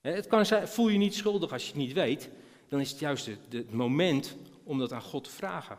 Het 0.00 0.26
kan 0.26 0.46
zijn, 0.46 0.68
voel 0.68 0.88
je 0.88 0.98
niet 0.98 1.14
schuldig 1.14 1.52
als 1.52 1.62
je 1.62 1.68
het 1.68 1.78
niet 1.78 1.92
weet, 1.92 2.28
dan 2.68 2.80
is 2.80 2.90
het 2.90 2.98
juist 2.98 3.26
het, 3.26 3.72
moment 3.72 4.36
om 4.62 4.78
dat 4.78 4.92
aan 4.92 5.02
God 5.02 5.24
te 5.24 5.30
vragen. 5.30 5.78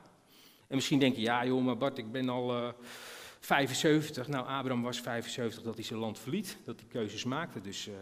En 0.67 0.75
misschien 0.75 0.99
denk 0.99 1.15
je, 1.15 1.21
ja 1.21 1.45
joh, 1.45 1.63
maar 1.63 1.77
Bart, 1.77 1.97
ik 1.97 2.11
ben 2.11 2.29
al 2.29 2.55
eh, 2.55 2.69
75. 3.45 4.27
Nou, 4.27 4.47
Abraham 4.47 4.81
was 4.81 4.99
75 4.99 5.63
dat 5.63 5.75
hij 5.75 5.83
zijn 5.83 5.99
land 5.99 6.19
verliet, 6.19 6.57
dat 6.63 6.79
hij 6.79 6.89
keuzes 6.89 7.23
maakte, 7.23 7.61
dus 7.61 7.87
uh, 7.87 7.93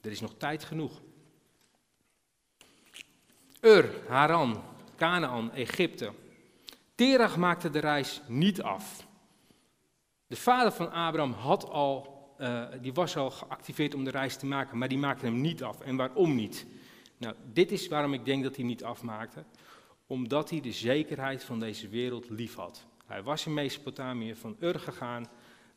er 0.00 0.10
is 0.10 0.20
nog 0.20 0.34
tijd 0.36 0.64
genoeg. 0.64 1.00
Ur, 3.60 3.94
Haran, 4.08 4.62
Canaan, 4.96 5.52
Egypte. 5.52 6.12
Terach 6.94 7.36
maakte 7.36 7.70
de 7.70 7.78
reis 7.78 8.20
niet 8.26 8.62
af. 8.62 9.06
De 10.26 10.36
vader 10.36 10.72
van 10.72 10.92
Abraham 10.92 11.32
had 11.32 11.68
al 11.68 12.18
uh, 12.40 12.66
die 12.80 12.92
was 12.92 13.16
al 13.16 13.30
geactiveerd 13.30 13.94
om 13.94 14.04
de 14.04 14.10
reis 14.10 14.36
te 14.36 14.46
maken, 14.46 14.78
maar 14.78 14.88
die 14.88 14.98
maakte 14.98 15.24
hem 15.24 15.40
niet 15.40 15.62
af. 15.62 15.80
En 15.80 15.96
waarom 15.96 16.34
niet? 16.34 16.66
Nou, 17.16 17.34
dit 17.52 17.72
is 17.72 17.88
waarom 17.88 18.12
ik 18.12 18.24
denk 18.24 18.42
dat 18.42 18.56
hij 18.56 18.64
niet 18.64 18.84
afmaakte. 18.84 19.44
Omdat 20.06 20.50
hij 20.50 20.60
de 20.60 20.72
zekerheid 20.72 21.44
van 21.44 21.60
deze 21.60 21.88
wereld 21.88 22.30
lief 22.30 22.54
had. 22.54 22.86
Hij 23.10 23.22
was 23.22 23.46
in 23.46 23.54
Mesopotamië 23.54 24.34
van 24.34 24.56
Ur 24.60 24.78
gegaan 24.78 25.28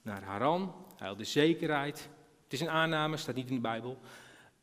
naar 0.02 0.24
Haran. 0.24 0.75
Hij 0.98 1.08
had 1.08 1.18
de 1.18 1.24
zekerheid. 1.24 2.10
Het 2.44 2.54
is 2.54 2.62
een 2.62 2.70
aanname, 2.70 3.18
staat 3.18 3.36
niet 3.36 3.50
in 3.50 3.56
de 3.56 3.62
Bijbel. 3.62 4.00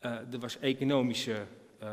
Uh, 0.00 0.11
er 0.11 0.39
was 0.39 0.59
economische. 0.59 1.47
Uh, 1.83 1.89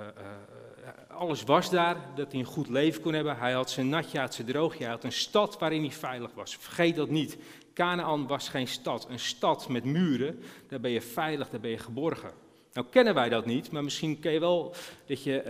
alles 1.08 1.44
was 1.44 1.70
daar, 1.70 1.98
dat 2.16 2.32
hij 2.32 2.40
een 2.40 2.46
goed 2.46 2.70
leven 2.70 3.02
kon 3.02 3.14
hebben. 3.14 3.38
Hij 3.38 3.52
had 3.52 3.70
zijn 3.70 3.90
natje, 3.90 4.28
zijn 4.30 4.48
droogje. 4.48 4.84
Hij 4.84 4.92
had 4.92 5.04
een 5.04 5.12
stad 5.12 5.60
waarin 5.60 5.82
hij 5.82 5.92
veilig 5.92 6.34
was. 6.34 6.58
Vergeet 6.58 6.96
dat 6.96 7.10
niet. 7.10 7.38
Canaan 7.74 8.28
was 8.28 8.50
geen 8.50 8.68
stad. 8.68 9.10
Een 9.10 9.20
stad 9.20 9.70
met 9.70 9.84
muren, 9.84 10.44
daar 10.68 10.80
ben 10.80 10.92
je 10.92 11.02
veilig, 11.02 11.50
daar 11.50 11.60
ben 11.60 11.72
je 11.72 11.78
geborgen. 11.78 12.32
Nou 12.74 12.88
kennen 12.90 13.14
wij 13.14 13.30
dat 13.30 13.46
niet, 13.46 13.72
maar 13.72 13.84
misschien 13.84 14.20
ken 14.20 14.32
je 14.32 14.40
wel 14.40 14.76
dat 15.06 15.24
je 15.24 15.46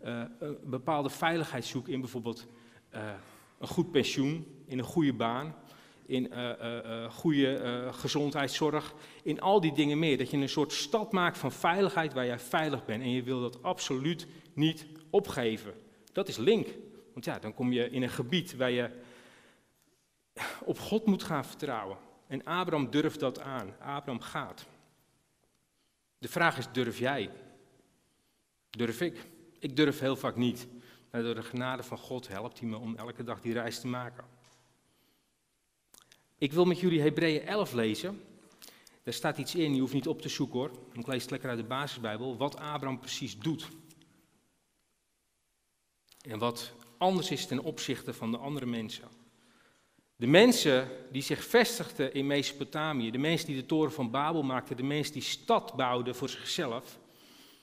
een 0.00 0.58
bepaalde 0.64 1.10
veiligheid 1.10 1.64
zoekt 1.64 1.88
in 1.88 2.00
bijvoorbeeld 2.00 2.46
een 3.58 3.68
goed 3.68 3.90
pensioen, 3.90 4.57
in 4.68 4.78
een 4.78 4.84
goede 4.84 5.12
baan, 5.12 5.54
in 6.06 6.32
goede 7.10 7.88
gezondheidszorg, 7.92 8.94
in 9.22 9.40
al 9.40 9.60
die 9.60 9.72
dingen 9.72 9.98
meer. 9.98 10.18
Dat 10.18 10.30
je 10.30 10.36
een 10.36 10.48
soort 10.48 10.72
stad 10.72 11.12
maakt 11.12 11.38
van 11.38 11.52
veiligheid 11.52 12.12
waar 12.12 12.26
jij 12.26 12.38
veilig 12.38 12.84
bent 12.84 13.02
en 13.02 13.10
je 13.10 13.22
wil 13.22 13.40
dat 13.40 13.62
absoluut 13.62 14.26
niet 14.52 14.86
opgeven. 15.10 15.74
Dat 16.12 16.28
is 16.28 16.36
link. 16.36 16.68
Want 17.12 17.24
ja, 17.24 17.38
dan 17.38 17.54
kom 17.54 17.72
je 17.72 17.90
in 17.90 18.02
een 18.02 18.08
gebied 18.08 18.56
waar 18.56 18.70
je 18.70 18.90
op 20.64 20.78
God 20.78 21.06
moet 21.06 21.22
gaan 21.22 21.44
vertrouwen. 21.44 21.96
En 22.26 22.44
Abraham 22.44 22.90
durft 22.90 23.20
dat 23.20 23.40
aan. 23.40 23.74
Abraham 23.80 24.20
gaat. 24.20 24.66
De 26.18 26.28
vraag 26.28 26.58
is, 26.58 26.68
durf 26.72 26.98
jij? 26.98 27.30
Durf 28.70 29.00
ik? 29.00 29.26
Ik 29.58 29.76
durf 29.76 29.98
heel 29.98 30.16
vaak 30.16 30.36
niet. 30.36 30.66
Maar 31.10 31.22
door 31.22 31.34
de 31.34 31.42
genade 31.42 31.82
van 31.82 31.98
God 31.98 32.28
helpt 32.28 32.58
hij 32.58 32.68
me 32.68 32.76
om 32.76 32.96
elke 32.96 33.24
dag 33.24 33.40
die 33.40 33.52
reis 33.52 33.80
te 33.80 33.86
maken. 33.86 34.24
Ik 36.38 36.52
wil 36.52 36.64
met 36.64 36.80
jullie 36.80 37.00
Hebreeën 37.00 37.46
11 37.46 37.72
lezen. 37.72 38.20
Daar 39.02 39.14
staat 39.14 39.38
iets 39.38 39.54
in, 39.54 39.74
je 39.74 39.80
hoeft 39.80 39.92
niet 39.92 40.08
op 40.08 40.22
te 40.22 40.28
zoeken 40.28 40.58
hoor. 40.58 40.70
Ik 40.92 41.06
lees 41.06 41.22
het 41.22 41.30
lekker 41.30 41.48
uit 41.48 41.58
de 41.58 41.64
basisbijbel. 41.64 42.36
Wat 42.36 42.56
Abraham 42.56 42.98
precies 42.98 43.38
doet. 43.38 43.68
En 46.20 46.38
wat 46.38 46.72
anders 46.98 47.30
is 47.30 47.46
ten 47.46 47.62
opzichte 47.62 48.14
van 48.14 48.30
de 48.30 48.36
andere 48.36 48.66
mensen. 48.66 49.08
De 50.16 50.26
mensen 50.26 50.88
die 51.12 51.22
zich 51.22 51.44
vestigden 51.44 52.14
in 52.14 52.26
Mesopotamië, 52.26 53.10
de 53.10 53.18
mensen 53.18 53.46
die 53.46 53.56
de 53.56 53.66
toren 53.66 53.92
van 53.92 54.10
Babel 54.10 54.42
maakten, 54.42 54.76
de 54.76 54.82
mensen 54.82 55.12
die 55.12 55.22
stad 55.22 55.76
bouwden 55.76 56.14
voor 56.14 56.28
zichzelf, 56.28 56.98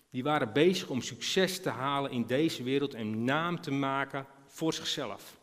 die 0.10 0.24
waren 0.24 0.53
bezig 0.53 0.89
om 0.89 1.01
succes 1.01 1.62
te 1.62 1.70
halen 1.70 2.12
in 2.12 2.25
deze 2.25 2.63
wereld 2.63 2.94
en 2.94 3.24
naam 3.24 3.62
te 3.62 3.72
maken 3.72 4.25
voor 4.48 4.74
zichzelf. 4.74 5.38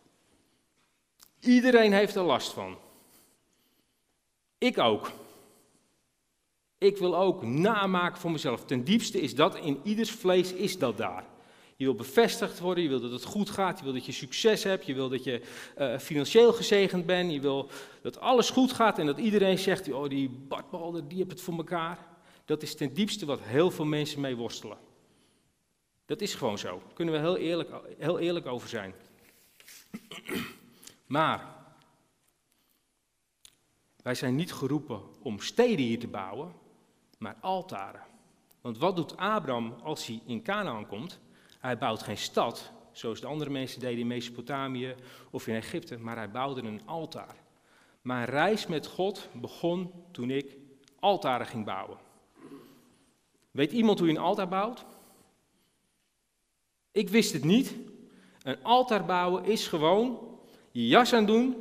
Iedereen 1.41 1.93
heeft 1.93 2.15
er 2.15 2.23
last 2.23 2.53
van. 2.53 2.79
Ik 4.62 4.78
ook. 4.78 5.11
Ik 6.78 6.97
wil 6.97 7.16
ook 7.16 7.42
namaken 7.42 8.21
voor 8.21 8.31
mezelf. 8.31 8.64
Ten 8.64 8.85
diepste 8.85 9.21
is 9.21 9.35
dat 9.35 9.57
in 9.57 9.81
ieders 9.83 10.11
vlees 10.11 10.52
is 10.52 10.78
dat 10.78 10.97
daar. 10.97 11.25
Je 11.76 11.85
wil 11.85 11.95
bevestigd 11.95 12.59
worden, 12.59 12.83
je 12.83 12.88
wil 12.88 13.00
dat 13.00 13.11
het 13.11 13.25
goed 13.25 13.50
gaat, 13.50 13.78
je 13.78 13.85
wil 13.85 13.92
dat 13.92 14.07
je 14.07 14.12
succes 14.12 14.62
hebt, 14.62 14.87
je 14.87 14.95
wil 14.95 15.09
dat 15.09 15.25
je 15.25 15.42
uh, 15.78 15.99
financieel 15.99 16.52
gezegend 16.52 17.07
bent, 17.07 17.33
je 17.33 17.40
wil 17.40 17.71
dat 18.02 18.21
alles 18.21 18.50
goed 18.50 18.73
gaat 18.73 18.99
en 18.99 19.07
dat 19.07 19.19
iedereen 19.19 19.59
zegt, 19.59 19.92
oh 19.92 20.09
die 20.09 20.28
Bart 20.28 20.71
Balder, 20.71 21.09
die 21.09 21.19
heeft 21.19 21.31
het 21.31 21.40
voor 21.40 21.57
elkaar. 21.57 21.99
Dat 22.45 22.62
is 22.62 22.75
ten 22.75 22.95
diepste 22.95 23.26
wat 23.26 23.40
heel 23.42 23.71
veel 23.71 23.85
mensen 23.85 24.21
mee 24.21 24.37
worstelen. 24.37 24.78
Dat 26.07 26.21
is 26.21 26.35
gewoon 26.35 26.59
zo, 26.59 26.69
daar 26.69 26.95
kunnen 26.95 27.14
we 27.14 27.21
heel 27.21 27.37
eerlijk, 27.37 27.71
heel 27.99 28.19
eerlijk 28.19 28.47
over 28.47 28.69
zijn. 28.69 28.95
Maar, 31.07 31.62
wij 34.02 34.14
zijn 34.14 34.35
niet 34.35 34.52
geroepen 34.52 35.00
om 35.23 35.40
steden 35.40 35.85
hier 35.85 35.99
te 35.99 36.09
bouwen, 36.09 36.52
maar 37.18 37.37
altaren. 37.40 38.02
Want 38.61 38.78
wat 38.78 38.97
doet 38.97 39.16
Abraham 39.16 39.75
als 39.82 40.06
hij 40.06 40.21
in 40.26 40.42
Canaan 40.42 40.87
komt? 40.87 41.18
Hij 41.59 41.78
bouwt 41.78 42.02
geen 42.02 42.18
stad, 42.18 42.73
zoals 42.92 43.21
de 43.21 43.26
andere 43.26 43.50
mensen 43.50 43.80
deden 43.80 43.99
in 43.99 44.06
Mesopotamië 44.06 44.94
of 45.30 45.47
in 45.47 45.54
Egypte, 45.54 45.99
maar 45.99 46.16
hij 46.16 46.30
bouwde 46.30 46.62
een 46.62 46.87
altaar. 46.87 47.37
Mijn 48.02 48.25
reis 48.25 48.66
met 48.66 48.87
God 48.87 49.28
begon 49.32 49.92
toen 50.11 50.30
ik 50.30 50.56
altaren 51.00 51.47
ging 51.47 51.64
bouwen. 51.64 51.99
Weet 53.50 53.73
iemand 53.73 53.99
hoe 53.99 54.09
je 54.09 54.14
een 54.14 54.21
altaar 54.21 54.49
bouwt? 54.49 54.85
Ik 56.92 57.09
wist 57.09 57.32
het 57.32 57.44
niet. 57.44 57.75
Een 58.42 58.62
altaar 58.62 59.04
bouwen 59.04 59.44
is 59.44 59.66
gewoon 59.68 60.18
je 60.71 60.87
jas 60.87 61.12
aan 61.12 61.26
doen, 61.26 61.56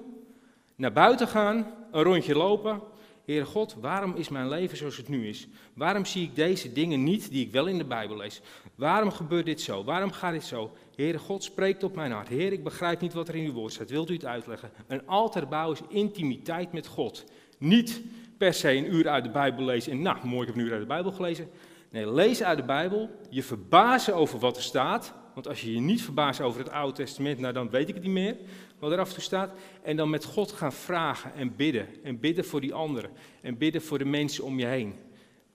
naar 0.75 0.93
buiten 0.93 1.27
gaan, 1.27 1.80
een 1.91 2.03
rondje 2.03 2.35
lopen. 2.35 2.81
Heere 3.25 3.45
God, 3.45 3.75
waarom 3.81 4.15
is 4.15 4.29
mijn 4.29 4.49
leven 4.49 4.77
zoals 4.77 4.97
het 4.97 5.07
nu 5.07 5.27
is? 5.27 5.47
Waarom 5.73 6.05
zie 6.05 6.23
ik 6.23 6.35
deze 6.35 6.73
dingen 6.73 7.03
niet 7.03 7.31
die 7.31 7.45
ik 7.45 7.51
wel 7.51 7.65
in 7.65 7.77
de 7.77 7.85
Bijbel 7.85 8.17
lees? 8.17 8.41
Waarom 8.75 9.11
gebeurt 9.11 9.45
dit 9.45 9.61
zo? 9.61 9.83
Waarom 9.83 10.11
gaat 10.11 10.31
dit 10.31 10.43
zo? 10.43 10.71
Heere 10.95 11.17
God, 11.17 11.43
spreekt 11.43 11.83
op 11.83 11.95
mijn 11.95 12.11
hart. 12.11 12.27
Heer, 12.27 12.51
ik 12.51 12.63
begrijp 12.63 13.01
niet 13.01 13.13
wat 13.13 13.27
er 13.27 13.35
in 13.35 13.45
uw 13.45 13.53
woord 13.53 13.73
staat. 13.73 13.89
Wilt 13.89 14.09
u 14.09 14.13
het 14.13 14.25
uitleggen? 14.25 14.71
Een 14.87 15.07
altaar 15.07 15.47
bouwen 15.47 15.77
is 15.77 15.95
intimiteit 15.95 16.71
met 16.71 16.87
God. 16.87 17.23
Niet 17.57 18.01
per 18.37 18.53
se 18.53 18.71
een 18.71 18.93
uur 18.93 19.09
uit 19.09 19.23
de 19.23 19.29
Bijbel 19.29 19.65
lezen 19.65 19.91
en 19.91 20.01
nou, 20.01 20.27
mooi, 20.27 20.41
ik 20.41 20.47
heb 20.47 20.55
een 20.55 20.61
uur 20.61 20.71
uit 20.71 20.81
de 20.81 20.87
Bijbel 20.87 21.11
gelezen. 21.11 21.49
Nee, 21.91 22.11
lees 22.11 22.43
uit 22.43 22.57
de 22.57 22.63
Bijbel, 22.63 23.09
je 23.29 23.43
verbazen 23.43 24.15
over 24.15 24.39
wat 24.39 24.57
er 24.57 24.63
staat. 24.63 25.13
Want 25.33 25.47
als 25.47 25.61
je 25.61 25.73
je 25.73 25.79
niet 25.79 26.01
verbaast 26.01 26.41
over 26.41 26.59
het 26.59 26.71
Oude 26.71 26.93
Testament, 26.93 27.39
nou 27.39 27.53
dan 27.53 27.69
weet 27.69 27.89
ik 27.89 27.93
het 27.93 28.03
niet 28.03 28.11
meer 28.11 28.37
wat 28.81 28.91
er 28.91 28.99
af 28.99 29.07
en 29.07 29.13
toe 29.13 29.23
staat. 29.23 29.51
En 29.81 29.95
dan 29.95 30.09
met 30.09 30.25
God 30.25 30.51
gaan 30.51 30.73
vragen 30.73 31.33
en 31.33 31.55
bidden. 31.55 31.87
En 32.03 32.19
bidden 32.19 32.45
voor 32.45 32.61
die 32.61 32.73
anderen. 32.73 33.11
En 33.41 33.57
bidden 33.57 33.81
voor 33.81 33.97
de 33.97 34.05
mensen 34.05 34.43
om 34.43 34.59
je 34.59 34.65
heen. 34.65 34.95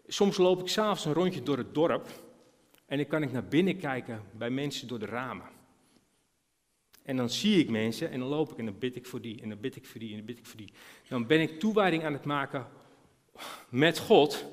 Soms 0.07 0.37
loop 0.37 0.61
ik 0.61 0.69
s'avonds 0.69 1.05
een 1.05 1.13
rondje 1.13 1.43
door 1.43 1.59
het 1.59 1.75
dorp. 1.75 2.09
En 2.87 2.97
dan 2.97 3.07
kan 3.07 3.23
ik 3.23 3.33
naar 3.33 3.45
binnen 3.45 3.79
kijken 3.79 4.23
bij 4.33 4.51
mensen 4.51 4.89
door 4.89 4.99
de 4.99 5.07
ramen. 5.07 5.55
En 7.03 7.17
dan 7.17 7.31
zie 7.31 7.59
ik 7.59 7.71
mensen 7.71 8.11
en 8.11 8.19
dan 8.19 8.29
loop 8.29 8.53
ik 8.53 8.59
en 8.59 8.65
dan 8.65 8.79
bid 8.79 8.97
ik 8.97 9.07
voor 9.07 9.21
die 9.21 9.43
en 9.43 9.49
dan 9.49 9.61
bid 9.61 9.77
ik 9.77 9.87
voor 9.87 10.01
die 10.01 10.11
en 10.11 10.17
dan 10.17 10.27
bid 10.27 10.39
ik 10.39 10.47
voor 10.47 10.57
die. 10.57 10.73
Dan 11.09 11.27
ben 11.27 11.41
ik 11.41 11.61
toewijding 11.61 12.05
aan 12.05 12.13
het 12.13 12.25
maken 12.25 12.67
met 13.69 13.99
God, 13.99 14.45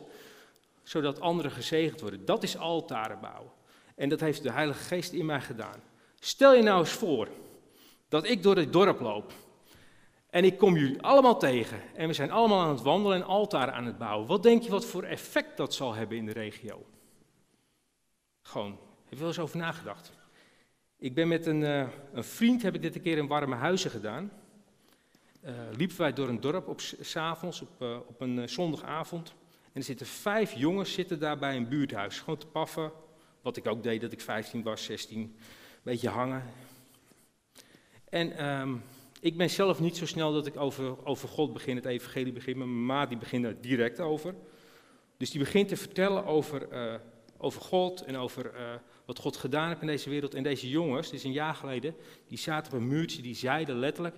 zodat 0.84 1.20
anderen 1.20 1.52
gezegend 1.52 2.02
worden. 2.02 2.26
Dat 2.26 2.44
is 2.44 2.58
altaren 2.58 3.20
bouwen. 3.20 3.52
En 3.96 4.10
dat 4.10 4.20
heeft 4.20 4.44
de 4.44 4.52
Heilige 4.52 4.84
Geest 4.84 5.12
in 5.12 5.26
mij 5.26 5.42
gedaan. 5.42 5.82
Stel 6.20 6.56
je 6.56 6.62
nou 6.62 6.80
eens 6.80 6.92
voor 6.92 7.28
dat 8.14 8.28
ik 8.28 8.44
door 8.44 8.56
het 8.56 8.74
dorp 8.74 9.00
loop 9.00 9.32
en 10.30 10.44
ik 10.44 10.58
kom 10.58 10.78
jullie 10.78 11.02
allemaal 11.02 11.40
tegen 11.40 11.82
en 11.96 12.08
we 12.08 12.14
zijn 12.14 12.32
allemaal 12.32 12.62
aan 12.62 12.70
het 12.70 12.82
wandelen 12.82 13.18
en 13.18 13.26
altaren 13.26 13.74
aan 13.74 13.86
het 13.86 13.98
bouwen. 13.98 14.28
Wat 14.28 14.44
denk 14.44 14.64
je 14.64 14.70
wat 14.70 14.86
voor 14.86 15.04
effect 15.04 15.58
dat 15.58 15.74
zal 15.74 15.94
hebben 15.94 16.18
in 16.18 16.26
de 16.26 16.32
regio? 16.32 16.86
Gewoon, 18.42 18.72
heb 19.04 19.14
je 19.14 19.18
wel 19.18 19.28
eens 19.28 19.40
over 19.40 19.58
nagedacht? 19.58 20.12
Ik 20.98 21.14
ben 21.14 21.28
met 21.28 21.46
een, 21.46 21.62
uh, 21.62 21.88
een 22.14 22.24
vriend, 22.24 22.62
heb 22.62 22.76
ik 22.76 22.82
dit 22.82 22.96
een 22.96 23.02
keer 23.02 23.18
in 23.18 23.28
Warme 23.28 23.56
Huizen 23.56 23.92
gedaan. 23.92 24.32
Uh, 25.46 25.52
liepen 25.78 25.98
wij 25.98 26.14
door 26.14 26.30
een 26.30 26.42
dorp 26.42 26.68
op 26.68 26.82
s'avonds, 26.82 27.62
op, 27.62 27.82
uh, 27.82 27.98
op 28.08 28.22
een 28.22 28.50
zondagavond. 28.50 29.34
En 29.64 29.80
er 29.80 29.84
zitten 29.84 30.06
vijf 30.06 30.54
jongens 30.54 30.94
zitten 30.94 31.20
daar 31.20 31.38
bij 31.38 31.56
een 31.56 31.68
buurthuis. 31.68 32.20
Gewoon 32.20 32.40
te 32.40 32.48
paffen. 32.48 32.92
Wat 33.42 33.58
ik 33.58 33.68
ook 33.68 33.84
deed 33.84 34.02
dat 34.02 34.12
ik 34.12 34.22
15 34.22 34.64
was, 34.64 34.84
16. 34.84 35.20
Een 35.20 35.36
beetje 35.84 36.10
hangen. 36.10 36.44
En 38.14 38.46
um, 38.50 38.84
ik 39.20 39.38
ben 39.38 39.50
zelf 39.50 39.80
niet 39.80 39.98
zo 39.98 40.06
snel 40.06 40.34
dat 40.34 40.46
ik 40.46 40.58
over, 40.58 41.06
over 41.06 41.30
God 41.30 41.54
begin, 41.54 41.76
het 41.76 41.86
evangelie 41.86 42.34
begin. 42.34 42.58
Maar 42.58 42.68
mijn 42.68 42.86
ma 42.86 43.06
die 43.06 43.18
begint 43.18 43.64
direct 43.64 44.00
over. 44.00 44.36
Dus 45.18 45.30
die 45.32 45.40
begint 45.40 45.68
te 45.68 45.78
vertellen 45.78 46.26
over, 46.26 46.70
eh, 46.70 46.96
over 47.38 47.62
God 47.62 48.04
en 48.04 48.16
over 48.16 48.54
eh, 48.54 48.74
wat 49.06 49.20
God 49.20 49.38
gedaan 49.38 49.68
heeft 49.68 49.82
in 49.82 49.88
deze 49.88 50.10
wereld. 50.10 50.34
En 50.34 50.44
deze 50.44 50.70
jongens, 50.70 51.10
dit 51.10 51.20
is 51.20 51.26
een 51.26 51.32
jaar 51.32 51.56
geleden, 51.56 51.96
die 52.28 52.38
zaten 52.38 52.74
op 52.74 52.80
een 52.80 52.88
muurtje, 52.88 53.22
die 53.22 53.36
zeiden 53.36 53.76
letterlijk, 53.76 54.16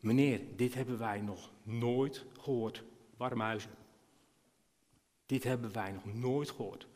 meneer, 0.00 0.40
dit 0.56 0.74
hebben 0.74 0.98
wij 0.98 1.20
nog 1.20 1.50
nooit 1.62 2.24
gehoord. 2.40 2.82
Warmhuizen. 3.16 3.70
Dit 5.26 5.44
hebben 5.44 5.72
wij 5.72 5.92
nog 5.92 6.14
nooit 6.14 6.50
gehoord. 6.50 6.86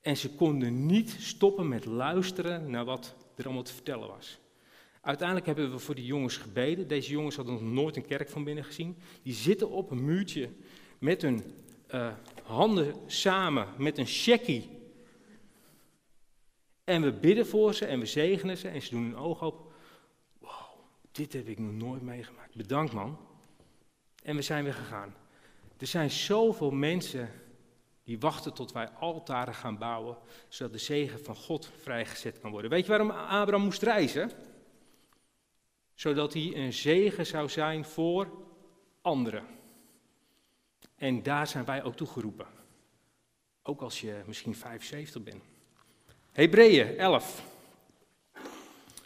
En 0.00 0.16
ze 0.16 0.34
konden 0.34 0.86
niet 0.86 1.16
stoppen 1.18 1.68
met 1.68 1.84
luisteren 1.84 2.70
naar 2.70 2.84
wat 2.84 3.14
er 3.34 3.44
allemaal 3.44 3.62
te 3.62 3.74
vertellen 3.74 4.08
was. 4.08 4.38
Uiteindelijk 5.00 5.46
hebben 5.46 5.70
we 5.70 5.78
voor 5.78 5.94
die 5.94 6.04
jongens 6.04 6.36
gebeden. 6.36 6.88
Deze 6.88 7.10
jongens 7.10 7.36
hadden 7.36 7.54
nog 7.54 7.62
nooit 7.62 7.96
een 7.96 8.06
kerk 8.06 8.28
van 8.28 8.44
binnen 8.44 8.64
gezien. 8.64 8.98
Die 9.22 9.32
zitten 9.32 9.70
op 9.70 9.90
een 9.90 10.04
muurtje 10.04 10.50
met 10.98 11.22
hun 11.22 11.42
uh, 11.94 12.12
handen 12.42 12.94
samen, 13.06 13.68
met 13.76 13.98
een 13.98 14.06
checkie. 14.06 14.70
En 16.84 17.02
we 17.02 17.12
bidden 17.12 17.46
voor 17.46 17.74
ze 17.74 17.86
en 17.86 17.98
we 17.98 18.06
zegenen 18.06 18.58
ze 18.58 18.68
en 18.68 18.82
ze 18.82 18.90
doen 18.90 19.02
hun 19.02 19.16
oog 19.16 19.42
op. 19.42 19.72
Wow, 20.38 20.50
dit 21.12 21.32
heb 21.32 21.48
ik 21.48 21.58
nog 21.58 21.72
nooit 21.72 22.02
meegemaakt. 22.02 22.54
Bedankt 22.54 22.92
man. 22.92 23.18
En 24.22 24.36
we 24.36 24.42
zijn 24.42 24.64
weer 24.64 24.74
gegaan. 24.74 25.14
Er 25.78 25.86
zijn 25.86 26.10
zoveel 26.10 26.70
mensen 26.70 27.30
die 28.04 28.18
wachten 28.18 28.54
tot 28.54 28.72
wij 28.72 28.88
altaren 28.88 29.54
gaan 29.54 29.78
bouwen, 29.78 30.16
zodat 30.48 30.72
de 30.72 30.78
zegen 30.78 31.24
van 31.24 31.36
God 31.36 31.70
vrijgezet 31.80 32.40
kan 32.40 32.50
worden. 32.50 32.70
Weet 32.70 32.82
je 32.82 32.88
waarom 32.88 33.10
Abraham 33.10 33.64
moest 33.64 33.82
reizen? 33.82 34.30
Zodat 35.98 36.32
hij 36.32 36.52
een 36.54 36.72
zegen 36.72 37.26
zou 37.26 37.48
zijn 37.48 37.84
voor 37.84 38.28
anderen. 39.00 39.46
En 40.96 41.22
daar 41.22 41.46
zijn 41.46 41.64
wij 41.64 41.82
ook 41.82 41.96
toe 41.96 42.06
geroepen. 42.06 42.46
Ook 43.62 43.80
als 43.80 44.00
je 44.00 44.22
misschien 44.26 44.54
75 44.54 45.22
bent. 45.22 45.42
Hebreeën 46.32 46.98
11. 46.98 47.42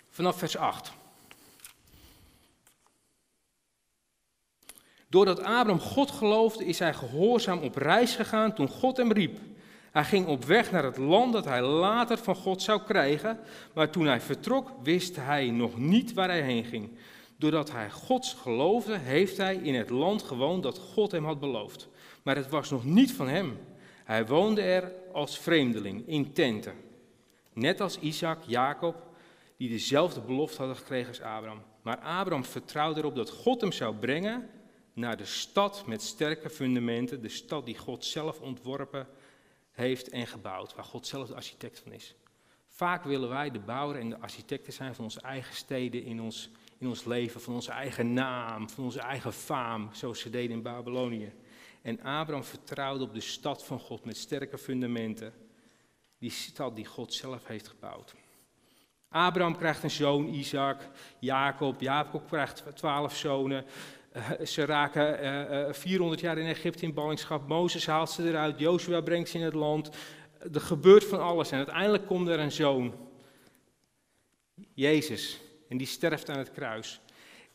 Vanaf 0.09 0.39
vers 0.39 0.57
8. 0.57 0.93
Doordat 5.09 5.39
Abraham 5.39 5.81
God 5.81 6.11
geloofde, 6.11 6.65
is 6.65 6.79
hij 6.79 6.95
gehoorzaam 6.95 7.59
op 7.59 7.77
reis 7.77 8.17
gegaan 8.17 8.55
toen 8.55 8.69
God 8.69 8.97
hem 8.97 9.13
riep. 9.13 9.39
Hij 9.93 10.05
ging 10.05 10.27
op 10.27 10.45
weg 10.45 10.71
naar 10.71 10.85
het 10.85 10.97
land 10.97 11.33
dat 11.33 11.45
hij 11.45 11.63
later 11.63 12.19
van 12.19 12.35
God 12.35 12.63
zou 12.63 12.81
krijgen, 12.83 13.39
maar 13.75 13.91
toen 13.91 14.07
hij 14.07 14.21
vertrok, 14.21 14.73
wist 14.83 15.17
hij 15.17 15.51
nog 15.51 15.79
niet 15.79 16.13
waar 16.13 16.29
hij 16.29 16.43
heen 16.43 16.65
ging. 16.65 16.91
Doordat 17.37 17.71
hij 17.71 17.91
Gods 17.91 18.35
geloofde, 18.35 18.99
heeft 18.99 19.37
hij 19.37 19.57
in 19.57 19.75
het 19.75 19.91
land 19.91 20.23
gewoond 20.23 20.63
dat 20.63 20.79
God 20.79 21.13
hem 21.13 21.25
had 21.25 21.41
beloofd. 21.41 21.89
Maar 22.23 22.37
het 22.37 22.49
was 22.49 22.71
nog 22.71 22.85
niet 22.85 23.13
van 23.13 23.29
hem. 23.29 23.59
Hij 24.05 24.27
woonde 24.27 24.63
er 24.63 24.93
als 25.13 25.39
vreemdeling 25.39 26.09
in 26.09 26.33
tenten. 26.33 26.75
Net 27.53 27.81
als 27.81 27.99
Isaac, 27.99 28.39
Jacob, 28.47 28.97
die 29.57 29.69
dezelfde 29.69 30.21
belofte 30.21 30.59
hadden 30.59 30.77
gekregen 30.77 31.09
als 31.09 31.21
Abraham. 31.21 31.63
Maar 31.83 31.99
Abraham 31.99 32.45
vertrouwde 32.45 33.01
erop 33.01 33.17
dat 33.17 33.31
God 33.31 33.61
hem 33.61 33.73
zou 33.73 33.95
brengen 33.95 34.49
naar 34.93 35.17
de 35.17 35.25
stad 35.25 35.83
met 35.87 36.03
sterke 36.03 36.51
fundamenten, 36.51 37.23
de 37.23 37.29
stad 37.29 37.67
die 37.67 37.79
God 37.79 38.05
zelf 38.05 38.41
ontworpen 38.41 39.07
heeft 39.73 40.09
en 40.09 40.27
gebouwd, 40.27 40.75
waar 40.75 40.85
God 40.85 41.07
zelf 41.07 41.29
de 41.29 41.35
architect 41.35 41.79
van 41.79 41.93
is. 41.93 42.15
Vaak 42.69 43.05
willen 43.05 43.29
wij 43.29 43.51
de 43.51 43.59
bouwer 43.59 44.01
en 44.01 44.09
de 44.09 44.19
architecten 44.19 44.73
zijn 44.73 44.95
van 44.95 45.05
onze 45.05 45.21
eigen 45.21 45.55
steden 45.55 46.05
in 46.05 46.21
ons, 46.21 46.51
in 46.79 46.89
ons 46.89 47.05
leven, 47.05 47.41
van 47.41 47.55
onze 47.55 47.73
eigen 47.73 48.13
naam, 48.13 48.71
van 48.71 48.85
onze 48.85 49.01
eigen 49.01 49.33
faam, 49.33 49.89
zoals 49.93 50.21
ze 50.21 50.31
deden 50.31 50.57
in 50.57 50.63
Babylonië. 50.63 51.33
En 51.83 52.01
Abraham 52.03 52.45
vertrouwde 52.45 53.05
op 53.05 53.15
de 53.15 53.21
stad 53.21 53.65
van 53.65 53.79
God 53.79 54.05
met 54.05 54.17
sterke 54.17 54.59
fundamenten, 54.59 55.33
die 56.19 56.31
stad 56.31 56.77
die 56.77 56.87
God 56.87 57.15
zelf 57.15 57.47
heeft 57.47 57.69
gebouwd. 57.69 58.15
Abraham 59.09 59.57
krijgt 59.57 59.83
een 59.83 59.91
zoon, 59.91 60.29
Isaac, 60.29 60.89
Jacob, 61.19 61.81
Jacob 61.81 62.29
krijgt 62.29 62.65
twaalf 62.75 63.17
zonen, 63.17 63.65
ze 64.45 64.65
raken 64.65 65.75
400 65.75 66.21
eh, 66.21 66.29
eh, 66.29 66.35
jaar 66.35 66.45
in 66.45 66.51
Egypte 66.51 66.85
in 66.85 66.95
ballingschap. 66.95 67.49
Mozes 67.49 67.87
haalt 67.87 68.11
ze 68.11 68.29
eruit. 68.29 68.59
Joshua 68.59 69.01
brengt 69.01 69.29
ze 69.29 69.39
in 69.39 69.45
het 69.45 69.55
land. 69.55 69.91
Er 70.53 70.61
gebeurt 70.61 71.05
van 71.05 71.21
alles. 71.21 71.51
En 71.51 71.57
uiteindelijk 71.57 72.07
komt 72.07 72.29
er 72.29 72.39
een 72.39 72.53
zoon. 72.53 72.95
Jezus. 74.75 75.41
En 75.69 75.77
die 75.77 75.87
sterft 75.87 76.29
aan 76.29 76.39
het 76.39 76.51
kruis. 76.51 77.01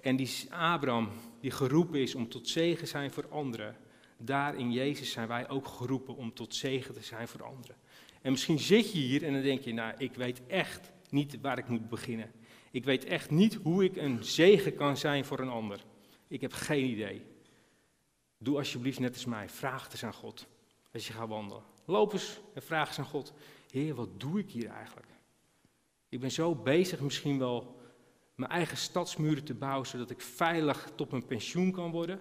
En 0.01 0.15
die 0.15 0.47
Abraham, 0.49 1.09
die 1.41 1.51
geroepen 1.51 1.99
is 1.99 2.15
om 2.15 2.29
tot 2.29 2.47
zegen 2.47 2.77
te 2.77 2.85
zijn 2.85 3.11
voor 3.11 3.27
anderen. 3.29 3.75
Daar 4.17 4.55
in 4.55 4.71
Jezus 4.71 5.11
zijn 5.11 5.27
wij 5.27 5.49
ook 5.49 5.67
geroepen 5.67 6.15
om 6.15 6.33
tot 6.33 6.55
zegen 6.55 6.93
te 6.93 7.03
zijn 7.03 7.27
voor 7.27 7.43
anderen. 7.43 7.75
En 8.21 8.31
misschien 8.31 8.59
zit 8.59 8.91
je 8.91 8.99
hier 8.99 9.23
en 9.23 9.33
dan 9.33 9.41
denk 9.41 9.61
je, 9.61 9.73
nou, 9.73 9.93
ik 9.97 10.13
weet 10.13 10.41
echt 10.47 10.91
niet 11.09 11.37
waar 11.41 11.57
ik 11.57 11.67
moet 11.67 11.89
beginnen. 11.89 12.31
Ik 12.71 12.85
weet 12.85 13.05
echt 13.05 13.29
niet 13.29 13.59
hoe 13.63 13.83
ik 13.83 13.95
een 13.95 14.23
zegen 14.23 14.75
kan 14.75 14.97
zijn 14.97 15.25
voor 15.25 15.39
een 15.39 15.49
ander. 15.49 15.79
Ik 16.27 16.41
heb 16.41 16.53
geen 16.53 16.85
idee. 16.85 17.25
Doe 18.37 18.57
alsjeblieft 18.57 18.99
net 18.99 19.13
als 19.13 19.25
mij. 19.25 19.49
Vraag 19.49 19.83
het 19.83 19.91
eens 19.91 20.03
aan 20.03 20.13
God. 20.13 20.47
Als 20.93 21.07
je 21.07 21.13
gaat 21.13 21.27
wandelen. 21.27 21.63
Loop 21.85 22.13
eens 22.13 22.39
en 22.53 22.61
vraag 22.61 22.87
eens 22.87 22.99
aan 22.99 23.05
God. 23.05 23.33
Heer, 23.71 23.95
wat 23.95 24.19
doe 24.19 24.39
ik 24.39 24.49
hier 24.49 24.69
eigenlijk? 24.69 25.11
Ik 26.09 26.19
ben 26.19 26.31
zo 26.31 26.55
bezig 26.55 26.99
misschien 26.99 27.39
wel 27.39 27.79
mijn 28.35 28.51
eigen 28.51 28.77
stadsmuren 28.77 29.43
te 29.43 29.53
bouwen, 29.53 29.87
zodat 29.87 30.09
ik 30.09 30.21
veilig 30.21 30.91
tot 30.95 31.11
mijn 31.11 31.25
pensioen 31.25 31.71
kan 31.71 31.91
worden. 31.91 32.19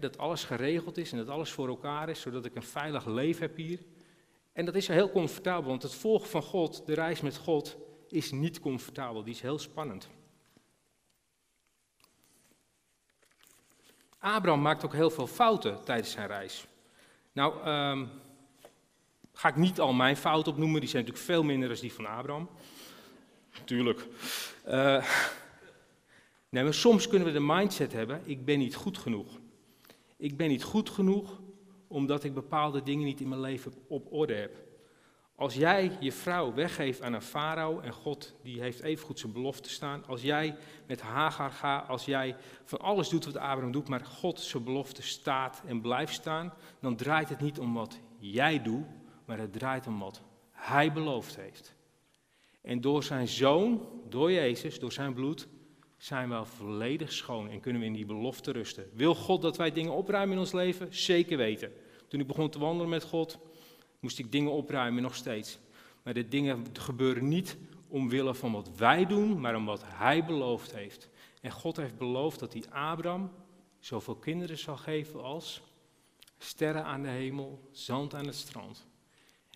dat 0.00 0.18
alles 0.18 0.44
geregeld 0.44 0.96
is 0.96 1.12
en 1.12 1.18
dat 1.18 1.28
alles 1.28 1.50
voor 1.50 1.68
elkaar 1.68 2.08
is, 2.08 2.20
zodat 2.20 2.44
ik 2.44 2.54
een 2.54 2.62
veilig 2.62 3.06
leven 3.06 3.42
heb 3.42 3.56
hier. 3.56 3.80
En 4.52 4.64
dat 4.64 4.74
is 4.74 4.88
heel 4.88 5.10
comfortabel, 5.10 5.68
want 5.68 5.82
het 5.82 5.94
volgen 5.94 6.28
van 6.28 6.42
God, 6.42 6.86
de 6.86 6.94
reis 6.94 7.20
met 7.20 7.36
God, 7.36 7.76
is 8.08 8.30
niet 8.30 8.60
comfortabel. 8.60 9.22
Die 9.22 9.34
is 9.34 9.40
heel 9.40 9.58
spannend. 9.58 10.08
Abraham 14.18 14.60
maakt 14.60 14.84
ook 14.84 14.92
heel 14.92 15.10
veel 15.10 15.26
fouten 15.26 15.84
tijdens 15.84 16.10
zijn 16.10 16.26
reis. 16.26 16.66
Nou, 17.32 17.64
ehm, 17.64 18.06
ga 19.32 19.48
ik 19.48 19.56
niet 19.56 19.80
al 19.80 19.92
mijn 19.92 20.16
fouten 20.16 20.52
opnoemen, 20.52 20.80
die 20.80 20.88
zijn 20.88 21.02
natuurlijk 21.04 21.30
veel 21.30 21.42
minder 21.42 21.68
dan 21.68 21.78
die 21.80 21.92
van 21.92 22.06
Abraham. 22.06 22.48
Tuurlijk. 23.64 24.06
Uh, 24.66 25.04
nee, 26.48 26.64
maar 26.64 26.74
soms 26.74 27.08
kunnen 27.08 27.26
we 27.26 27.32
de 27.32 27.40
mindset 27.40 27.92
hebben, 27.92 28.22
ik 28.24 28.44
ben 28.44 28.58
niet 28.58 28.74
goed 28.74 28.98
genoeg. 28.98 29.38
Ik 30.16 30.36
ben 30.36 30.48
niet 30.48 30.62
goed 30.62 30.90
genoeg 30.90 31.40
omdat 31.86 32.24
ik 32.24 32.34
bepaalde 32.34 32.82
dingen 32.82 33.04
niet 33.04 33.20
in 33.20 33.28
mijn 33.28 33.40
leven 33.40 33.72
op 33.88 34.12
orde 34.12 34.34
heb. 34.34 34.67
Als 35.38 35.54
jij 35.54 35.96
je 36.00 36.12
vrouw 36.12 36.54
weggeeft 36.54 37.02
aan 37.02 37.12
een 37.12 37.22
farao 37.22 37.80
en 37.80 37.92
God 37.92 38.34
die 38.42 38.60
heeft 38.60 38.82
evengoed 38.82 39.18
zijn 39.18 39.32
belofte 39.32 39.70
staan. 39.70 40.06
Als 40.06 40.22
jij 40.22 40.56
met 40.86 41.00
Hagar 41.00 41.50
gaat, 41.50 41.88
als 41.88 42.04
jij 42.04 42.36
van 42.64 42.78
alles 42.78 43.08
doet 43.08 43.24
wat 43.24 43.36
Abraham 43.36 43.72
doet, 43.72 43.88
maar 43.88 44.04
God 44.04 44.40
zijn 44.40 44.64
belofte 44.64 45.02
staat 45.02 45.62
en 45.66 45.80
blijft 45.80 46.14
staan. 46.14 46.52
Dan 46.80 46.96
draait 46.96 47.28
het 47.28 47.40
niet 47.40 47.58
om 47.58 47.74
wat 47.74 47.98
jij 48.18 48.62
doet, 48.62 48.84
maar 49.24 49.38
het 49.38 49.52
draait 49.52 49.86
om 49.86 49.98
wat 49.98 50.22
hij 50.50 50.92
beloofd 50.92 51.36
heeft. 51.36 51.74
En 52.62 52.80
door 52.80 53.02
zijn 53.02 53.28
zoon, 53.28 53.88
door 54.08 54.32
Jezus, 54.32 54.78
door 54.78 54.92
zijn 54.92 55.14
bloed, 55.14 55.48
zijn 55.96 56.28
we 56.28 56.44
volledig 56.44 57.12
schoon 57.12 57.50
en 57.50 57.60
kunnen 57.60 57.80
we 57.80 57.86
in 57.86 57.92
die 57.92 58.06
belofte 58.06 58.52
rusten. 58.52 58.90
Wil 58.92 59.14
God 59.14 59.42
dat 59.42 59.56
wij 59.56 59.72
dingen 59.72 59.92
opruimen 59.92 60.34
in 60.34 60.40
ons 60.40 60.52
leven? 60.52 60.94
Zeker 60.94 61.36
weten. 61.36 61.72
Toen 62.08 62.20
ik 62.20 62.26
begon 62.26 62.50
te 62.50 62.58
wandelen 62.58 62.88
met 62.88 63.04
God, 63.04 63.38
moest 64.00 64.18
ik 64.18 64.32
dingen 64.32 64.52
opruimen, 64.52 65.02
nog 65.02 65.14
steeds. 65.14 65.58
Maar 66.02 66.14
de 66.14 66.28
dingen 66.28 66.66
gebeuren 66.72 67.28
niet 67.28 67.56
omwille 67.88 68.34
van 68.34 68.52
wat 68.52 68.76
wij 68.76 69.06
doen, 69.06 69.40
maar 69.40 69.56
om 69.56 69.64
wat 69.64 69.82
Hij 69.86 70.24
beloofd 70.24 70.74
heeft. 70.74 71.08
En 71.40 71.50
God 71.50 71.76
heeft 71.76 71.98
beloofd 71.98 72.38
dat 72.38 72.52
hij 72.52 72.64
Abraham 72.70 73.30
zoveel 73.78 74.16
kinderen 74.16 74.58
zal 74.58 74.76
geven 74.76 75.22
als 75.22 75.62
sterren 76.38 76.84
aan 76.84 77.02
de 77.02 77.08
hemel, 77.08 77.68
zand 77.70 78.14
aan 78.14 78.26
het 78.26 78.34
strand. 78.34 78.86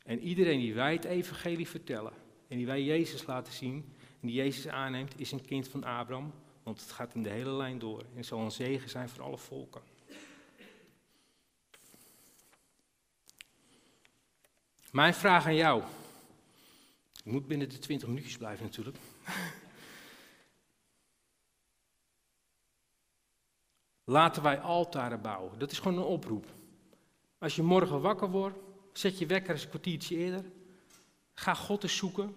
En 0.04 0.20
iedereen 0.20 0.60
die 0.60 0.74
wij 0.74 0.92
het 0.92 1.04
evangelie 1.04 1.68
vertellen 1.68 2.12
en 2.48 2.56
die 2.56 2.66
wij 2.66 2.82
Jezus 2.82 3.26
laten 3.26 3.52
zien 3.52 3.94
en 4.20 4.26
die 4.26 4.36
Jezus 4.36 4.68
aanneemt, 4.68 5.20
is 5.20 5.32
een 5.32 5.44
kind 5.44 5.68
van 5.68 5.84
Abraham, 5.84 6.32
want 6.62 6.80
het 6.80 6.90
gaat 6.90 7.14
in 7.14 7.22
de 7.22 7.30
hele 7.30 7.52
lijn 7.52 7.78
door 7.78 8.04
en 8.16 8.24
zal 8.24 8.40
een 8.40 8.50
zegen 8.50 8.90
zijn 8.90 9.08
voor 9.08 9.24
alle 9.24 9.38
volken. 9.38 9.91
Mijn 14.92 15.14
vraag 15.14 15.46
aan 15.46 15.54
jou. 15.54 15.82
Ik 17.24 17.32
moet 17.32 17.46
binnen 17.46 17.68
de 17.68 17.78
20 17.78 18.08
minuutjes 18.08 18.36
blijven 18.36 18.64
natuurlijk. 18.64 18.96
Laten 24.04 24.42
wij 24.42 24.60
altaren 24.60 25.20
bouwen. 25.20 25.58
Dat 25.58 25.70
is 25.70 25.78
gewoon 25.78 25.98
een 25.98 26.04
oproep. 26.04 26.46
Als 27.38 27.56
je 27.56 27.62
morgen 27.62 28.00
wakker 28.00 28.30
wordt, 28.30 28.58
zet 28.92 29.18
je 29.18 29.26
wekker 29.26 29.50
eens 29.52 29.62
een 29.62 29.68
kwartiertje 29.68 30.16
eerder. 30.16 30.44
Ga 31.34 31.54
God 31.54 31.82
eens 31.82 31.96
zoeken 31.96 32.34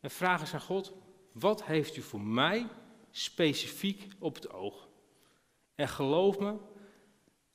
en 0.00 0.10
vraag 0.10 0.40
eens 0.40 0.54
aan 0.54 0.60
God: 0.60 0.92
wat 1.32 1.64
heeft 1.64 1.96
u 1.96 2.02
voor 2.02 2.20
mij 2.20 2.66
specifiek 3.10 4.08
op 4.18 4.34
het 4.34 4.50
oog? 4.50 4.88
En 5.74 5.88
geloof 5.88 6.38
me, 6.38 6.56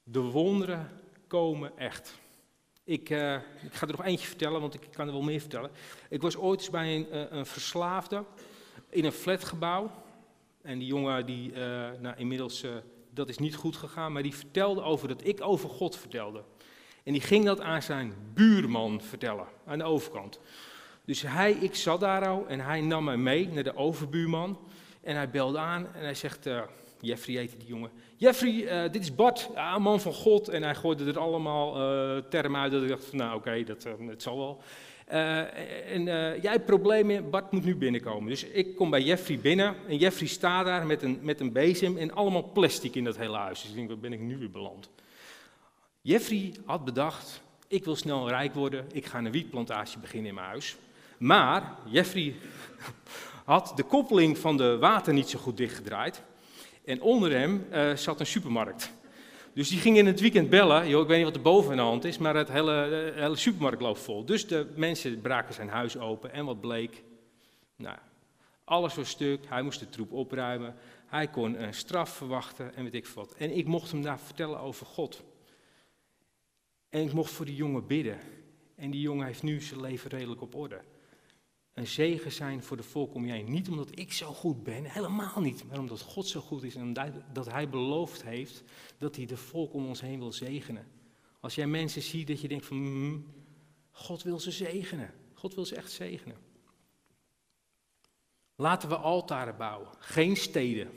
de 0.03 0.19
wonderen 0.19 1.01
komen 1.27 1.77
echt. 1.77 2.21
Ik, 2.85 3.09
uh, 3.09 3.33
ik 3.35 3.73
ga 3.73 3.87
er 3.87 3.91
nog 3.97 4.05
eentje 4.05 4.27
vertellen, 4.27 4.61
want 4.61 4.73
ik 4.73 4.87
kan 4.91 5.07
er 5.07 5.13
wel 5.13 5.21
meer 5.21 5.39
vertellen. 5.39 5.71
Ik 6.09 6.21
was 6.21 6.37
ooit 6.37 6.59
eens 6.59 6.69
bij 6.69 6.95
een, 6.95 7.07
uh, 7.11 7.23
een 7.29 7.45
verslaafde 7.45 8.23
in 8.89 9.05
een 9.05 9.11
flatgebouw. 9.11 9.91
En 10.61 10.79
die 10.79 10.87
jongen, 10.87 11.25
die, 11.25 11.51
uh, 11.51 11.57
nou 11.99 12.15
inmiddels, 12.17 12.65
dat 13.09 13.29
is 13.29 13.37
niet 13.37 13.55
goed 13.55 13.75
gegaan, 13.75 14.11
maar 14.11 14.23
die 14.23 14.35
vertelde 14.35 14.81
over 14.81 15.07
dat 15.07 15.27
ik 15.27 15.41
over 15.41 15.69
God 15.69 15.97
vertelde. 15.97 16.43
En 17.03 17.13
die 17.13 17.21
ging 17.21 17.45
dat 17.45 17.61
aan 17.61 17.81
zijn 17.81 18.13
buurman 18.33 19.01
vertellen, 19.01 19.45
aan 19.65 19.77
de 19.77 19.83
overkant. 19.83 20.39
Dus 21.05 21.21
hij, 21.21 21.51
ik 21.51 21.75
zat 21.75 21.99
daar 21.99 22.27
al 22.27 22.47
en 22.47 22.59
hij 22.59 22.81
nam 22.81 23.03
mij 23.03 23.17
mee 23.17 23.47
naar 23.47 23.63
de 23.63 23.75
overbuurman. 23.75 24.59
En 25.01 25.15
hij 25.15 25.29
belde 25.29 25.57
aan 25.57 25.93
en 25.93 26.03
hij 26.03 26.15
zegt, 26.15 26.49
Jeffrey 27.03 27.35
heette 27.35 27.57
die 27.57 27.67
jongen. 27.67 27.89
Jeffrey, 28.17 28.51
uh, 28.51 28.91
dit 28.91 29.01
is 29.01 29.15
Bart, 29.15 29.49
een 29.75 29.81
man 29.81 30.01
van 30.01 30.13
God. 30.13 30.47
En 30.47 30.63
hij 30.63 30.75
gooide 30.75 31.05
er 31.05 31.19
allemaal 31.19 31.77
uh, 31.77 32.23
termen 32.29 32.61
uit 32.61 32.71
dat 32.71 32.83
ik 32.83 32.89
dacht, 32.89 33.05
van, 33.05 33.17
nou 33.17 33.35
oké, 33.35 33.63
dat, 33.63 33.87
dat 34.07 34.21
zal 34.21 34.37
wel. 34.37 34.61
en 35.87 36.03
jij 36.41 36.51
hebt 36.51 36.65
problemen, 36.65 37.29
Bart 37.29 37.51
moet 37.51 37.65
nu 37.65 37.75
binnenkomen. 37.75 38.29
Dus 38.29 38.43
ik 38.43 38.75
kom 38.75 38.89
bij 38.89 39.01
Jeffrey 39.01 39.39
binnen 39.39 39.75
en 39.87 39.97
Jeffrey 39.97 40.27
staat 40.27 40.65
daar 40.65 40.85
met 40.85 41.01
een, 41.01 41.19
met 41.21 41.39
een 41.39 41.51
bezem 41.51 41.97
en 41.97 42.13
allemaal 42.13 42.51
plastic 42.51 42.95
in 42.95 43.03
dat 43.03 43.17
hele 43.17 43.37
huis. 43.37 43.61
Dus 43.61 43.69
ik 43.69 43.75
denk, 43.75 43.87
waar 43.87 43.99
ben 43.99 44.13
ik 44.13 44.19
nu 44.19 44.37
weer 44.37 44.51
beland? 44.51 44.89
Jeffrey 46.01 46.53
had 46.65 46.85
bedacht, 46.85 47.41
ik 47.67 47.85
wil 47.85 47.95
snel 47.95 48.29
rijk 48.29 48.53
worden, 48.53 48.85
ik 48.91 49.05
ga 49.05 49.17
een 49.17 49.31
wietplantage 49.31 49.99
beginnen 49.99 50.29
in 50.29 50.35
mijn 50.35 50.47
huis. 50.47 50.75
Maar 51.17 51.77
Jeffrey 51.85 52.35
had 53.45 53.73
de 53.75 53.83
koppeling 53.83 54.37
van 54.37 54.57
de 54.57 54.77
water 54.77 55.13
niet 55.13 55.29
zo 55.29 55.39
goed 55.39 55.57
dichtgedraaid. 55.57 56.23
En 56.85 57.01
onder 57.01 57.31
hem 57.31 57.67
uh, 57.71 57.95
zat 57.95 58.19
een 58.19 58.25
supermarkt. 58.25 58.91
Dus 59.53 59.69
die 59.69 59.79
ging 59.79 59.97
in 59.97 60.05
het 60.05 60.19
weekend 60.19 60.49
bellen. 60.49 60.87
Yo, 60.87 61.01
ik 61.01 61.07
weet 61.07 61.17
niet 61.17 61.25
wat 61.25 61.35
er 61.35 61.41
boven 61.41 61.71
in 61.71 61.77
de 61.77 61.83
hand 61.83 62.03
is, 62.03 62.17
maar 62.17 62.35
het 62.35 62.49
hele, 62.49 62.71
de 63.15 63.21
hele 63.21 63.35
supermarkt 63.35 63.81
loopt 63.81 63.99
vol. 63.99 64.25
Dus 64.25 64.47
de 64.47 64.71
mensen 64.75 65.21
braken 65.21 65.53
zijn 65.53 65.69
huis 65.69 65.97
open. 65.97 66.33
En 66.33 66.45
wat 66.45 66.61
bleek? 66.61 67.03
Nou, 67.75 67.97
alles 68.63 68.95
was 68.95 69.09
stuk. 69.09 69.39
Hij 69.47 69.61
moest 69.61 69.79
de 69.79 69.89
troep 69.89 70.11
opruimen. 70.11 70.75
Hij 71.07 71.27
kon 71.27 71.61
een 71.63 71.73
straf 71.73 72.09
verwachten 72.09 72.75
en 72.75 72.83
weet 72.83 72.93
ik 72.93 73.07
wat. 73.07 73.33
En 73.37 73.57
ik 73.57 73.65
mocht 73.65 73.91
hem 73.91 74.01
daar 74.01 74.19
vertellen 74.19 74.59
over 74.59 74.85
God. 74.85 75.23
En 76.89 77.01
ik 77.01 77.13
mocht 77.13 77.31
voor 77.31 77.45
die 77.45 77.55
jongen 77.55 77.87
bidden. 77.87 78.19
En 78.75 78.91
die 78.91 79.01
jongen 79.01 79.25
heeft 79.25 79.43
nu 79.43 79.61
zijn 79.61 79.81
leven 79.81 80.09
redelijk 80.09 80.41
op 80.41 80.55
orde 80.55 80.81
een 81.73 81.87
zegen 81.87 82.31
zijn 82.31 82.63
voor 82.63 82.77
de 82.77 82.83
volk 82.83 83.13
om 83.13 83.25
je 83.25 83.31
heen. 83.31 83.51
Niet 83.51 83.69
omdat 83.69 83.99
ik 83.99 84.13
zo 84.13 84.33
goed 84.33 84.63
ben, 84.63 84.83
helemaal 84.83 85.41
niet, 85.41 85.63
maar 85.63 85.79
omdat 85.79 86.01
God 86.01 86.27
zo 86.27 86.39
goed 86.39 86.63
is 86.63 86.75
en 86.75 86.93
dat 87.33 87.51
Hij 87.51 87.69
beloofd 87.69 88.23
heeft 88.23 88.63
dat 88.97 89.15
Hij 89.15 89.25
de 89.25 89.37
volk 89.37 89.73
om 89.73 89.85
ons 89.85 90.01
heen 90.01 90.19
wil 90.19 90.31
zegenen. 90.31 90.87
Als 91.39 91.55
jij 91.55 91.67
mensen 91.67 92.01
ziet 92.01 92.27
dat 92.27 92.41
je 92.41 92.47
denkt 92.47 92.65
van, 92.65 92.77
mm, 92.77 93.25
God 93.91 94.23
wil 94.23 94.39
ze 94.39 94.51
zegenen. 94.51 95.13
God 95.33 95.55
wil 95.55 95.65
ze 95.65 95.75
echt 95.75 95.91
zegenen. 95.91 96.37
Laten 98.55 98.89
we 98.89 98.95
altaren 98.95 99.57
bouwen, 99.57 99.89
geen 99.99 100.37
steden. 100.37 100.89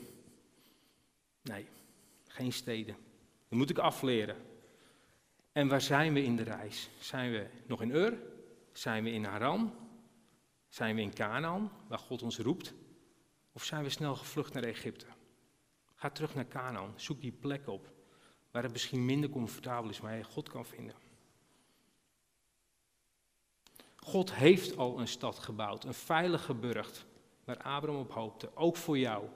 Nee, 1.43 1.67
geen 2.27 2.53
steden. 2.53 2.97
Dat 3.49 3.59
moet 3.59 3.71
ik 3.71 3.79
afleren. 3.79 4.37
En 5.53 5.69
waar 5.69 5.81
zijn 5.81 6.13
we 6.13 6.23
in 6.23 6.37
de 6.37 6.43
reis? 6.43 6.89
Zijn 6.99 7.33
we 7.33 7.47
nog 7.67 7.83
in 7.83 7.91
Ur? 7.91 8.19
Zijn 8.73 9.05
we 9.05 9.11
in 9.11 9.25
Haran? 9.25 9.86
Zijn 10.77 10.95
we 10.95 11.01
in 11.01 11.15
Canaan, 11.15 11.73
waar 11.89 11.99
God 11.99 12.23
ons 12.23 12.39
roept? 12.39 12.75
Of 13.53 13.65
zijn 13.65 13.83
we 13.83 13.91
snel 13.91 14.17
gevlucht 14.17 14.53
naar 14.53 14.63
Egypte? 14.63 15.07
Ga 15.95 16.11
terug 16.11 16.35
naar 16.35 16.49
Canaan, 16.49 16.93
zoek 16.97 17.21
die 17.21 17.33
plek 17.33 17.69
op, 17.69 17.93
waar 18.51 18.63
het 18.63 18.73
misschien 18.73 19.05
minder 19.05 19.31
comfortabel 19.31 19.91
is, 19.91 20.01
maar 20.01 20.17
je 20.17 20.25
God 20.25 20.49
kan 20.49 20.67
vinden. 20.67 20.95
God 23.97 24.35
heeft 24.35 24.77
al 24.77 25.01
een 25.01 25.09
stad 25.09 25.39
gebouwd, 25.39 25.85
een 25.85 25.95
veilige 25.95 26.55
burcht, 26.55 27.07
waar 27.45 27.63
Abraham 27.63 28.01
op 28.01 28.13
hoopte, 28.13 28.57
ook 28.57 28.77
voor 28.77 28.99
jou. 28.99 29.29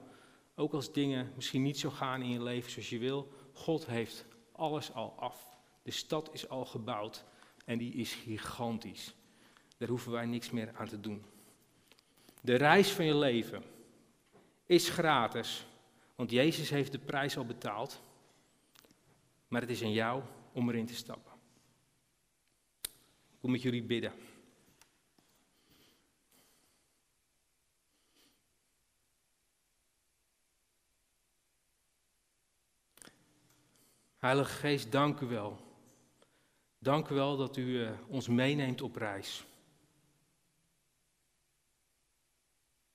Ook 0.55 0.73
als 0.73 0.93
dingen 0.93 1.33
misschien 1.35 1.63
niet 1.63 1.79
zo 1.79 1.91
gaan 1.91 2.23
in 2.23 2.31
je 2.31 2.43
leven 2.43 2.71
zoals 2.71 2.91
je 2.91 2.99
wil, 2.99 3.33
God 3.53 3.87
heeft 3.87 4.27
alles 4.53 4.93
al 4.93 5.15
af. 5.19 5.57
De 5.83 5.91
stad 5.91 6.35
is 6.35 6.49
al 6.49 6.65
gebouwd 6.65 7.25
en 7.65 7.79
die 7.79 7.93
is 7.93 8.15
gigantisch. 8.15 9.15
Daar 9.81 9.89
hoeven 9.89 10.13
wij 10.13 10.27
niks 10.27 10.51
meer 10.51 10.73
aan 10.77 10.89
te 10.89 11.01
doen. 11.01 11.25
De 12.41 12.55
reis 12.55 12.93
van 12.93 13.05
je 13.05 13.17
leven 13.17 13.63
is 14.67 14.89
gratis, 14.89 15.67
want 16.15 16.31
Jezus 16.31 16.71
heeft 16.71 16.93
de 16.93 16.99
prijs 16.99 17.37
al 17.37 17.47
betaald. 17.47 18.03
Maar 19.49 19.61
het 19.61 19.71
is 19.71 19.83
aan 19.83 19.93
jou 19.93 20.23
om 20.53 20.69
erin 20.69 20.87
te 20.87 20.95
stappen. 20.95 21.33
Ik 22.83 23.39
wil 23.41 23.51
met 23.51 23.63
jullie 23.63 23.83
bidden. 23.83 24.13
Heilige 34.19 34.53
Geest, 34.53 34.93
dank 34.93 35.21
u 35.21 35.27
wel. 35.27 35.59
Dank 36.79 37.09
u 37.09 37.15
wel 37.15 37.37
dat 37.37 37.57
u 37.57 37.63
uh, 37.63 37.91
ons 38.09 38.29
meeneemt 38.29 38.83
op 38.83 38.97
reis. 38.97 39.49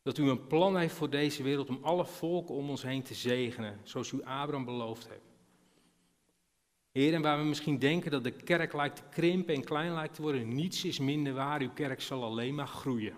Dat 0.06 0.18
u 0.18 0.30
een 0.30 0.48
plan 0.48 0.78
heeft 0.78 0.96
voor 0.96 1.10
deze 1.10 1.44
wereld 1.44 1.70
om 1.70 1.80
alle 1.82 2.06
volken 2.06 2.56
om 2.56 2.70
ons 2.70 2.82
heen 2.82 3.04
te 3.04 3.14
zegenen, 3.14 3.80
zoals 3.84 4.12
u 4.12 4.24
Abraham 4.24 4.66
beloofd 4.66 5.08
hebt. 5.08 5.26
Heer, 6.92 7.14
en 7.14 7.22
waar 7.22 7.38
we 7.38 7.44
misschien 7.44 7.80
denken 7.80 8.12
dat 8.12 8.24
de 8.24 8.32
kerk 8.32 8.74
lijkt 8.74 8.96
te 8.96 9.04
krimpen 9.10 9.56
en 9.56 9.64
klein 9.64 9.94
lijkt 9.94 10.14
te 10.14 10.22
worden, 10.22 10.56
niets 10.56 10.84
is 10.84 11.00
minder 11.00 11.34
waar. 11.34 11.62
Uw 11.62 11.74
kerk 11.74 12.02
zal 12.02 12.24
alleen 12.24 12.56
maar 12.56 12.68
groeien. 12.68 13.14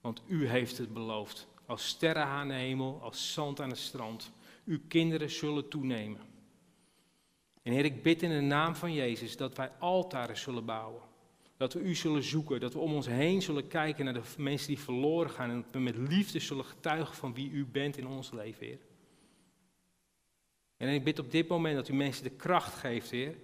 Want 0.00 0.22
u 0.26 0.48
heeft 0.48 0.78
het 0.78 0.92
beloofd. 0.92 1.48
Als 1.66 1.86
sterren 1.86 2.24
aan 2.24 2.48
de 2.48 2.54
hemel, 2.54 3.00
als 3.02 3.32
zand 3.32 3.60
aan 3.60 3.68
het 3.68 3.78
strand. 3.78 4.32
Uw 4.64 4.78
kinderen 4.88 5.30
zullen 5.30 5.68
toenemen. 5.68 6.20
En 7.62 7.72
Heer, 7.72 7.84
ik 7.84 8.02
bid 8.02 8.22
in 8.22 8.30
de 8.30 8.40
naam 8.40 8.74
van 8.74 8.92
Jezus 8.92 9.36
dat 9.36 9.56
wij 9.56 9.70
altaren 9.78 10.36
zullen 10.36 10.64
bouwen. 10.64 11.02
Dat 11.62 11.72
we 11.72 11.80
u 11.80 11.94
zullen 11.94 12.22
zoeken, 12.22 12.60
dat 12.60 12.72
we 12.72 12.78
om 12.78 12.94
ons 12.94 13.06
heen 13.06 13.42
zullen 13.42 13.68
kijken 13.68 14.04
naar 14.04 14.14
de 14.14 14.22
mensen 14.36 14.68
die 14.68 14.78
verloren 14.78 15.30
gaan 15.30 15.50
en 15.50 15.62
dat 15.62 15.72
we 15.72 15.78
met 15.78 15.96
liefde 15.96 16.38
zullen 16.38 16.64
getuigen 16.64 17.14
van 17.14 17.34
wie 17.34 17.50
u 17.50 17.66
bent 17.66 17.96
in 17.96 18.06
ons 18.06 18.30
leven, 18.30 18.66
Heer. 18.66 18.78
En 20.76 20.88
ik 20.88 21.04
bid 21.04 21.18
op 21.18 21.30
dit 21.30 21.48
moment 21.48 21.76
dat 21.76 21.88
u 21.88 21.94
mensen 21.94 22.24
de 22.24 22.30
kracht 22.30 22.74
geeft, 22.74 23.10
Heer, 23.10 23.34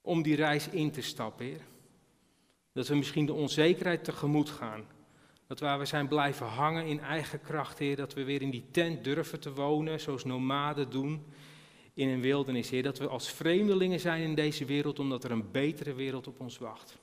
om 0.00 0.22
die 0.22 0.36
reis 0.36 0.68
in 0.68 0.90
te 0.90 1.00
stappen, 1.00 1.46
Heer. 1.46 1.62
Dat 2.72 2.88
we 2.88 2.96
misschien 2.96 3.26
de 3.26 3.32
onzekerheid 3.32 4.04
tegemoet 4.04 4.50
gaan. 4.50 4.86
Dat 5.46 5.60
waar 5.60 5.78
we 5.78 5.84
zijn 5.84 6.08
blijven 6.08 6.46
hangen 6.46 6.86
in 6.86 7.00
eigen 7.00 7.40
kracht, 7.40 7.78
Heer, 7.78 7.96
dat 7.96 8.14
we 8.14 8.24
weer 8.24 8.42
in 8.42 8.50
die 8.50 8.66
tent 8.70 9.04
durven 9.04 9.40
te 9.40 9.52
wonen, 9.52 10.00
zoals 10.00 10.24
nomaden 10.24 10.90
doen 10.90 11.24
in 12.00 12.08
een 12.08 12.20
wildernis, 12.20 12.70
Heer. 12.70 12.82
Dat 12.82 12.98
we 12.98 13.08
als 13.08 13.30
vreemdelingen 13.30 14.00
zijn 14.00 14.22
in 14.22 14.34
deze 14.34 14.64
wereld, 14.64 14.98
omdat 14.98 15.24
er 15.24 15.30
een 15.30 15.50
betere 15.50 15.94
wereld 15.94 16.26
op 16.26 16.40
ons 16.40 16.58
wacht. 16.58 16.98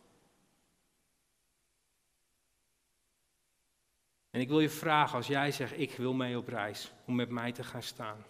En 4.30 4.42
ik 4.42 4.48
wil 4.48 4.60
je 4.60 4.70
vragen, 4.70 5.18
als 5.18 5.28
jij 5.28 5.52
zegt, 5.52 5.80
ik 5.80 5.92
wil 5.92 6.14
mee 6.14 6.38
op 6.38 6.48
reis, 6.48 6.92
om 7.06 7.16
met 7.16 7.30
mij 7.30 7.52
te 7.52 7.64
gaan 7.64 7.84
staan. 7.84 8.26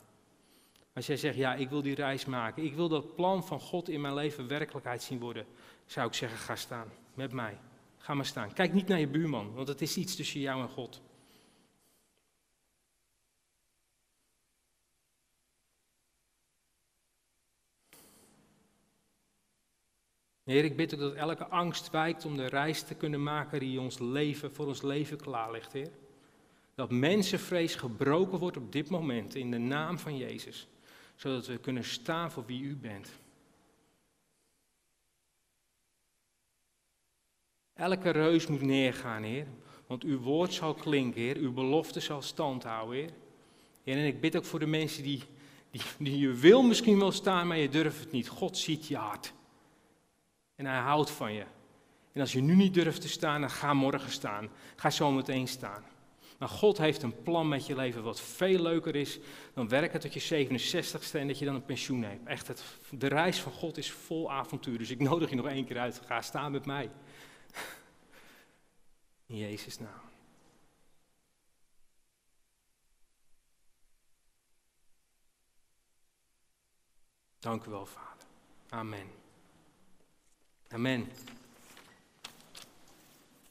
Als 0.94 1.08
jij 1.08 1.18
zegt, 1.18 1.36
ja, 1.36 1.56
ik 1.56 1.70
wil 1.70 1.82
die 1.82 1.96
reis 1.96 2.26
maken, 2.26 2.64
ik 2.64 2.74
wil 2.74 2.90
dat 2.90 3.16
plan 3.16 3.46
van 3.46 3.60
God 3.60 3.90
in 3.90 4.02
mijn 4.02 4.14
leven 4.14 4.48
werkelijkheid 4.48 5.04
zien 5.04 5.20
worden, 5.20 5.46
zou 5.86 6.08
ik 6.08 6.14
zeggen, 6.14 6.38
ga 6.38 6.56
staan, 6.56 6.92
met 7.14 7.32
mij. 7.32 7.58
Ga 7.98 8.14
maar 8.14 8.26
staan. 8.26 8.54
Kijk 8.54 8.74
niet 8.74 8.88
naar 8.88 9.00
je 9.00 9.08
buurman, 9.08 9.54
want 9.54 9.68
het 9.68 9.82
is 9.82 9.98
iets 9.98 10.16
tussen 10.16 10.40
jou 10.40 10.62
en 10.62 10.70
God. 10.70 11.02
Heer, 20.48 20.64
ik 20.64 20.76
bid 20.76 20.94
ook 20.94 21.00
dat 21.00 21.14
elke 21.14 21.48
angst 21.48 21.90
wijkt 21.90 22.26
om 22.26 22.38
de 22.38 22.46
reis 22.46 22.84
te 22.84 22.96
kunnen 22.96 23.24
maken 23.24 23.60
die 23.60 23.82
ons 23.82 24.00
leven, 24.00 24.54
voor 24.54 24.68
ons 24.68 24.82
leven 24.82 25.18
klaar 25.18 25.52
ligt, 25.52 25.74
Heer. 25.74 25.92
Dat 26.76 26.92
mensenvrees 26.92 27.76
gebroken 27.76 28.40
wordt 28.40 28.58
op 28.58 28.72
dit 28.72 28.90
moment 28.90 29.36
in 29.36 29.52
de 29.52 29.58
naam 29.58 30.00
van 30.00 30.18
Jezus, 30.18 30.68
zodat 31.16 31.48
we 31.48 31.58
kunnen 31.58 31.84
staan 31.84 32.32
voor 32.32 32.46
wie 32.46 32.62
U 32.62 32.76
bent. 32.76 33.10
Elke 37.74 38.10
reus 38.10 38.48
moet 38.48 38.62
neergaan, 38.62 39.24
Heer, 39.24 39.48
want 39.88 40.04
Uw 40.04 40.20
woord 40.20 40.54
zal 40.54 40.74
klinken, 40.74 41.22
Heer. 41.22 41.38
Uw 41.38 41.54
belofte 41.54 42.00
zal 42.00 42.22
stand 42.22 42.64
houden, 42.64 42.96
Heer. 42.96 43.12
Heer 43.84 43.98
en 43.98 44.06
ik 44.06 44.22
bid 44.22 44.38
ook 44.38 44.46
voor 44.46 44.60
de 44.60 44.66
mensen 44.66 45.04
die, 45.04 45.24
die, 45.72 45.82
die 46.00 46.18
je 46.18 46.34
wil 46.34 46.62
misschien 46.62 47.00
wel 47.00 47.12
staan, 47.12 47.48
maar 47.48 47.58
je 47.58 47.70
durft 47.70 48.00
het 48.00 48.12
niet. 48.12 48.28
God 48.28 48.58
ziet 48.58 48.88
je 48.88 48.96
hart. 48.96 49.36
En 50.58 50.66
hij 50.66 50.80
houdt 50.80 51.12
van 51.12 51.34
je. 51.34 51.46
En 52.14 52.22
als 52.22 52.32
je 52.32 52.42
nu 52.42 52.56
niet 52.56 52.74
durft 52.74 53.02
te 53.02 53.10
staan, 53.10 53.42
dan 53.42 53.50
ga 53.50 53.74
morgen 53.74 54.12
staan. 54.12 54.50
Ga 54.76 54.90
zo 54.90 55.12
meteen 55.12 55.48
staan. 55.48 55.84
Maar 56.38 56.50
God 56.50 56.78
heeft 56.78 57.02
een 57.02 57.24
plan 57.24 57.48
met 57.48 57.66
je 57.66 57.76
leven 57.76 58.04
wat 58.04 58.22
veel 58.22 58.62
leuker 58.62 58.96
is 58.96 59.20
dan 59.54 59.68
werken 59.68 60.00
tot 60.00 60.14
je 60.14 60.48
67ste 60.48 61.12
en 61.12 61.28
dat 61.28 61.40
je 61.40 61.46
dan 61.46 61.56
een 61.56 61.66
pensioen 61.66 62.04
hebt. 62.04 62.28
Echt, 62.28 62.48
het, 62.48 62.64
de 62.90 63.08
reis 63.08 63.40
van 63.40 63.52
God 63.52 63.78
is 63.78 63.92
vol 63.92 64.32
avontuur. 64.32 64.78
Dus 64.78 64.90
ik 64.90 65.00
nodig 65.00 65.30
je 65.30 65.36
nog 65.36 65.48
één 65.48 65.66
keer 65.66 65.78
uit. 65.78 66.02
Ga 66.06 66.22
staan 66.22 66.52
met 66.52 66.66
mij. 66.66 66.92
In 69.26 69.38
Jezus' 69.38 69.80
naam. 69.80 70.06
Dank 77.40 77.66
u 77.66 77.70
wel, 77.70 77.86
Vader. 77.86 78.28
Amen. 78.70 79.17
Amen. 80.74 81.08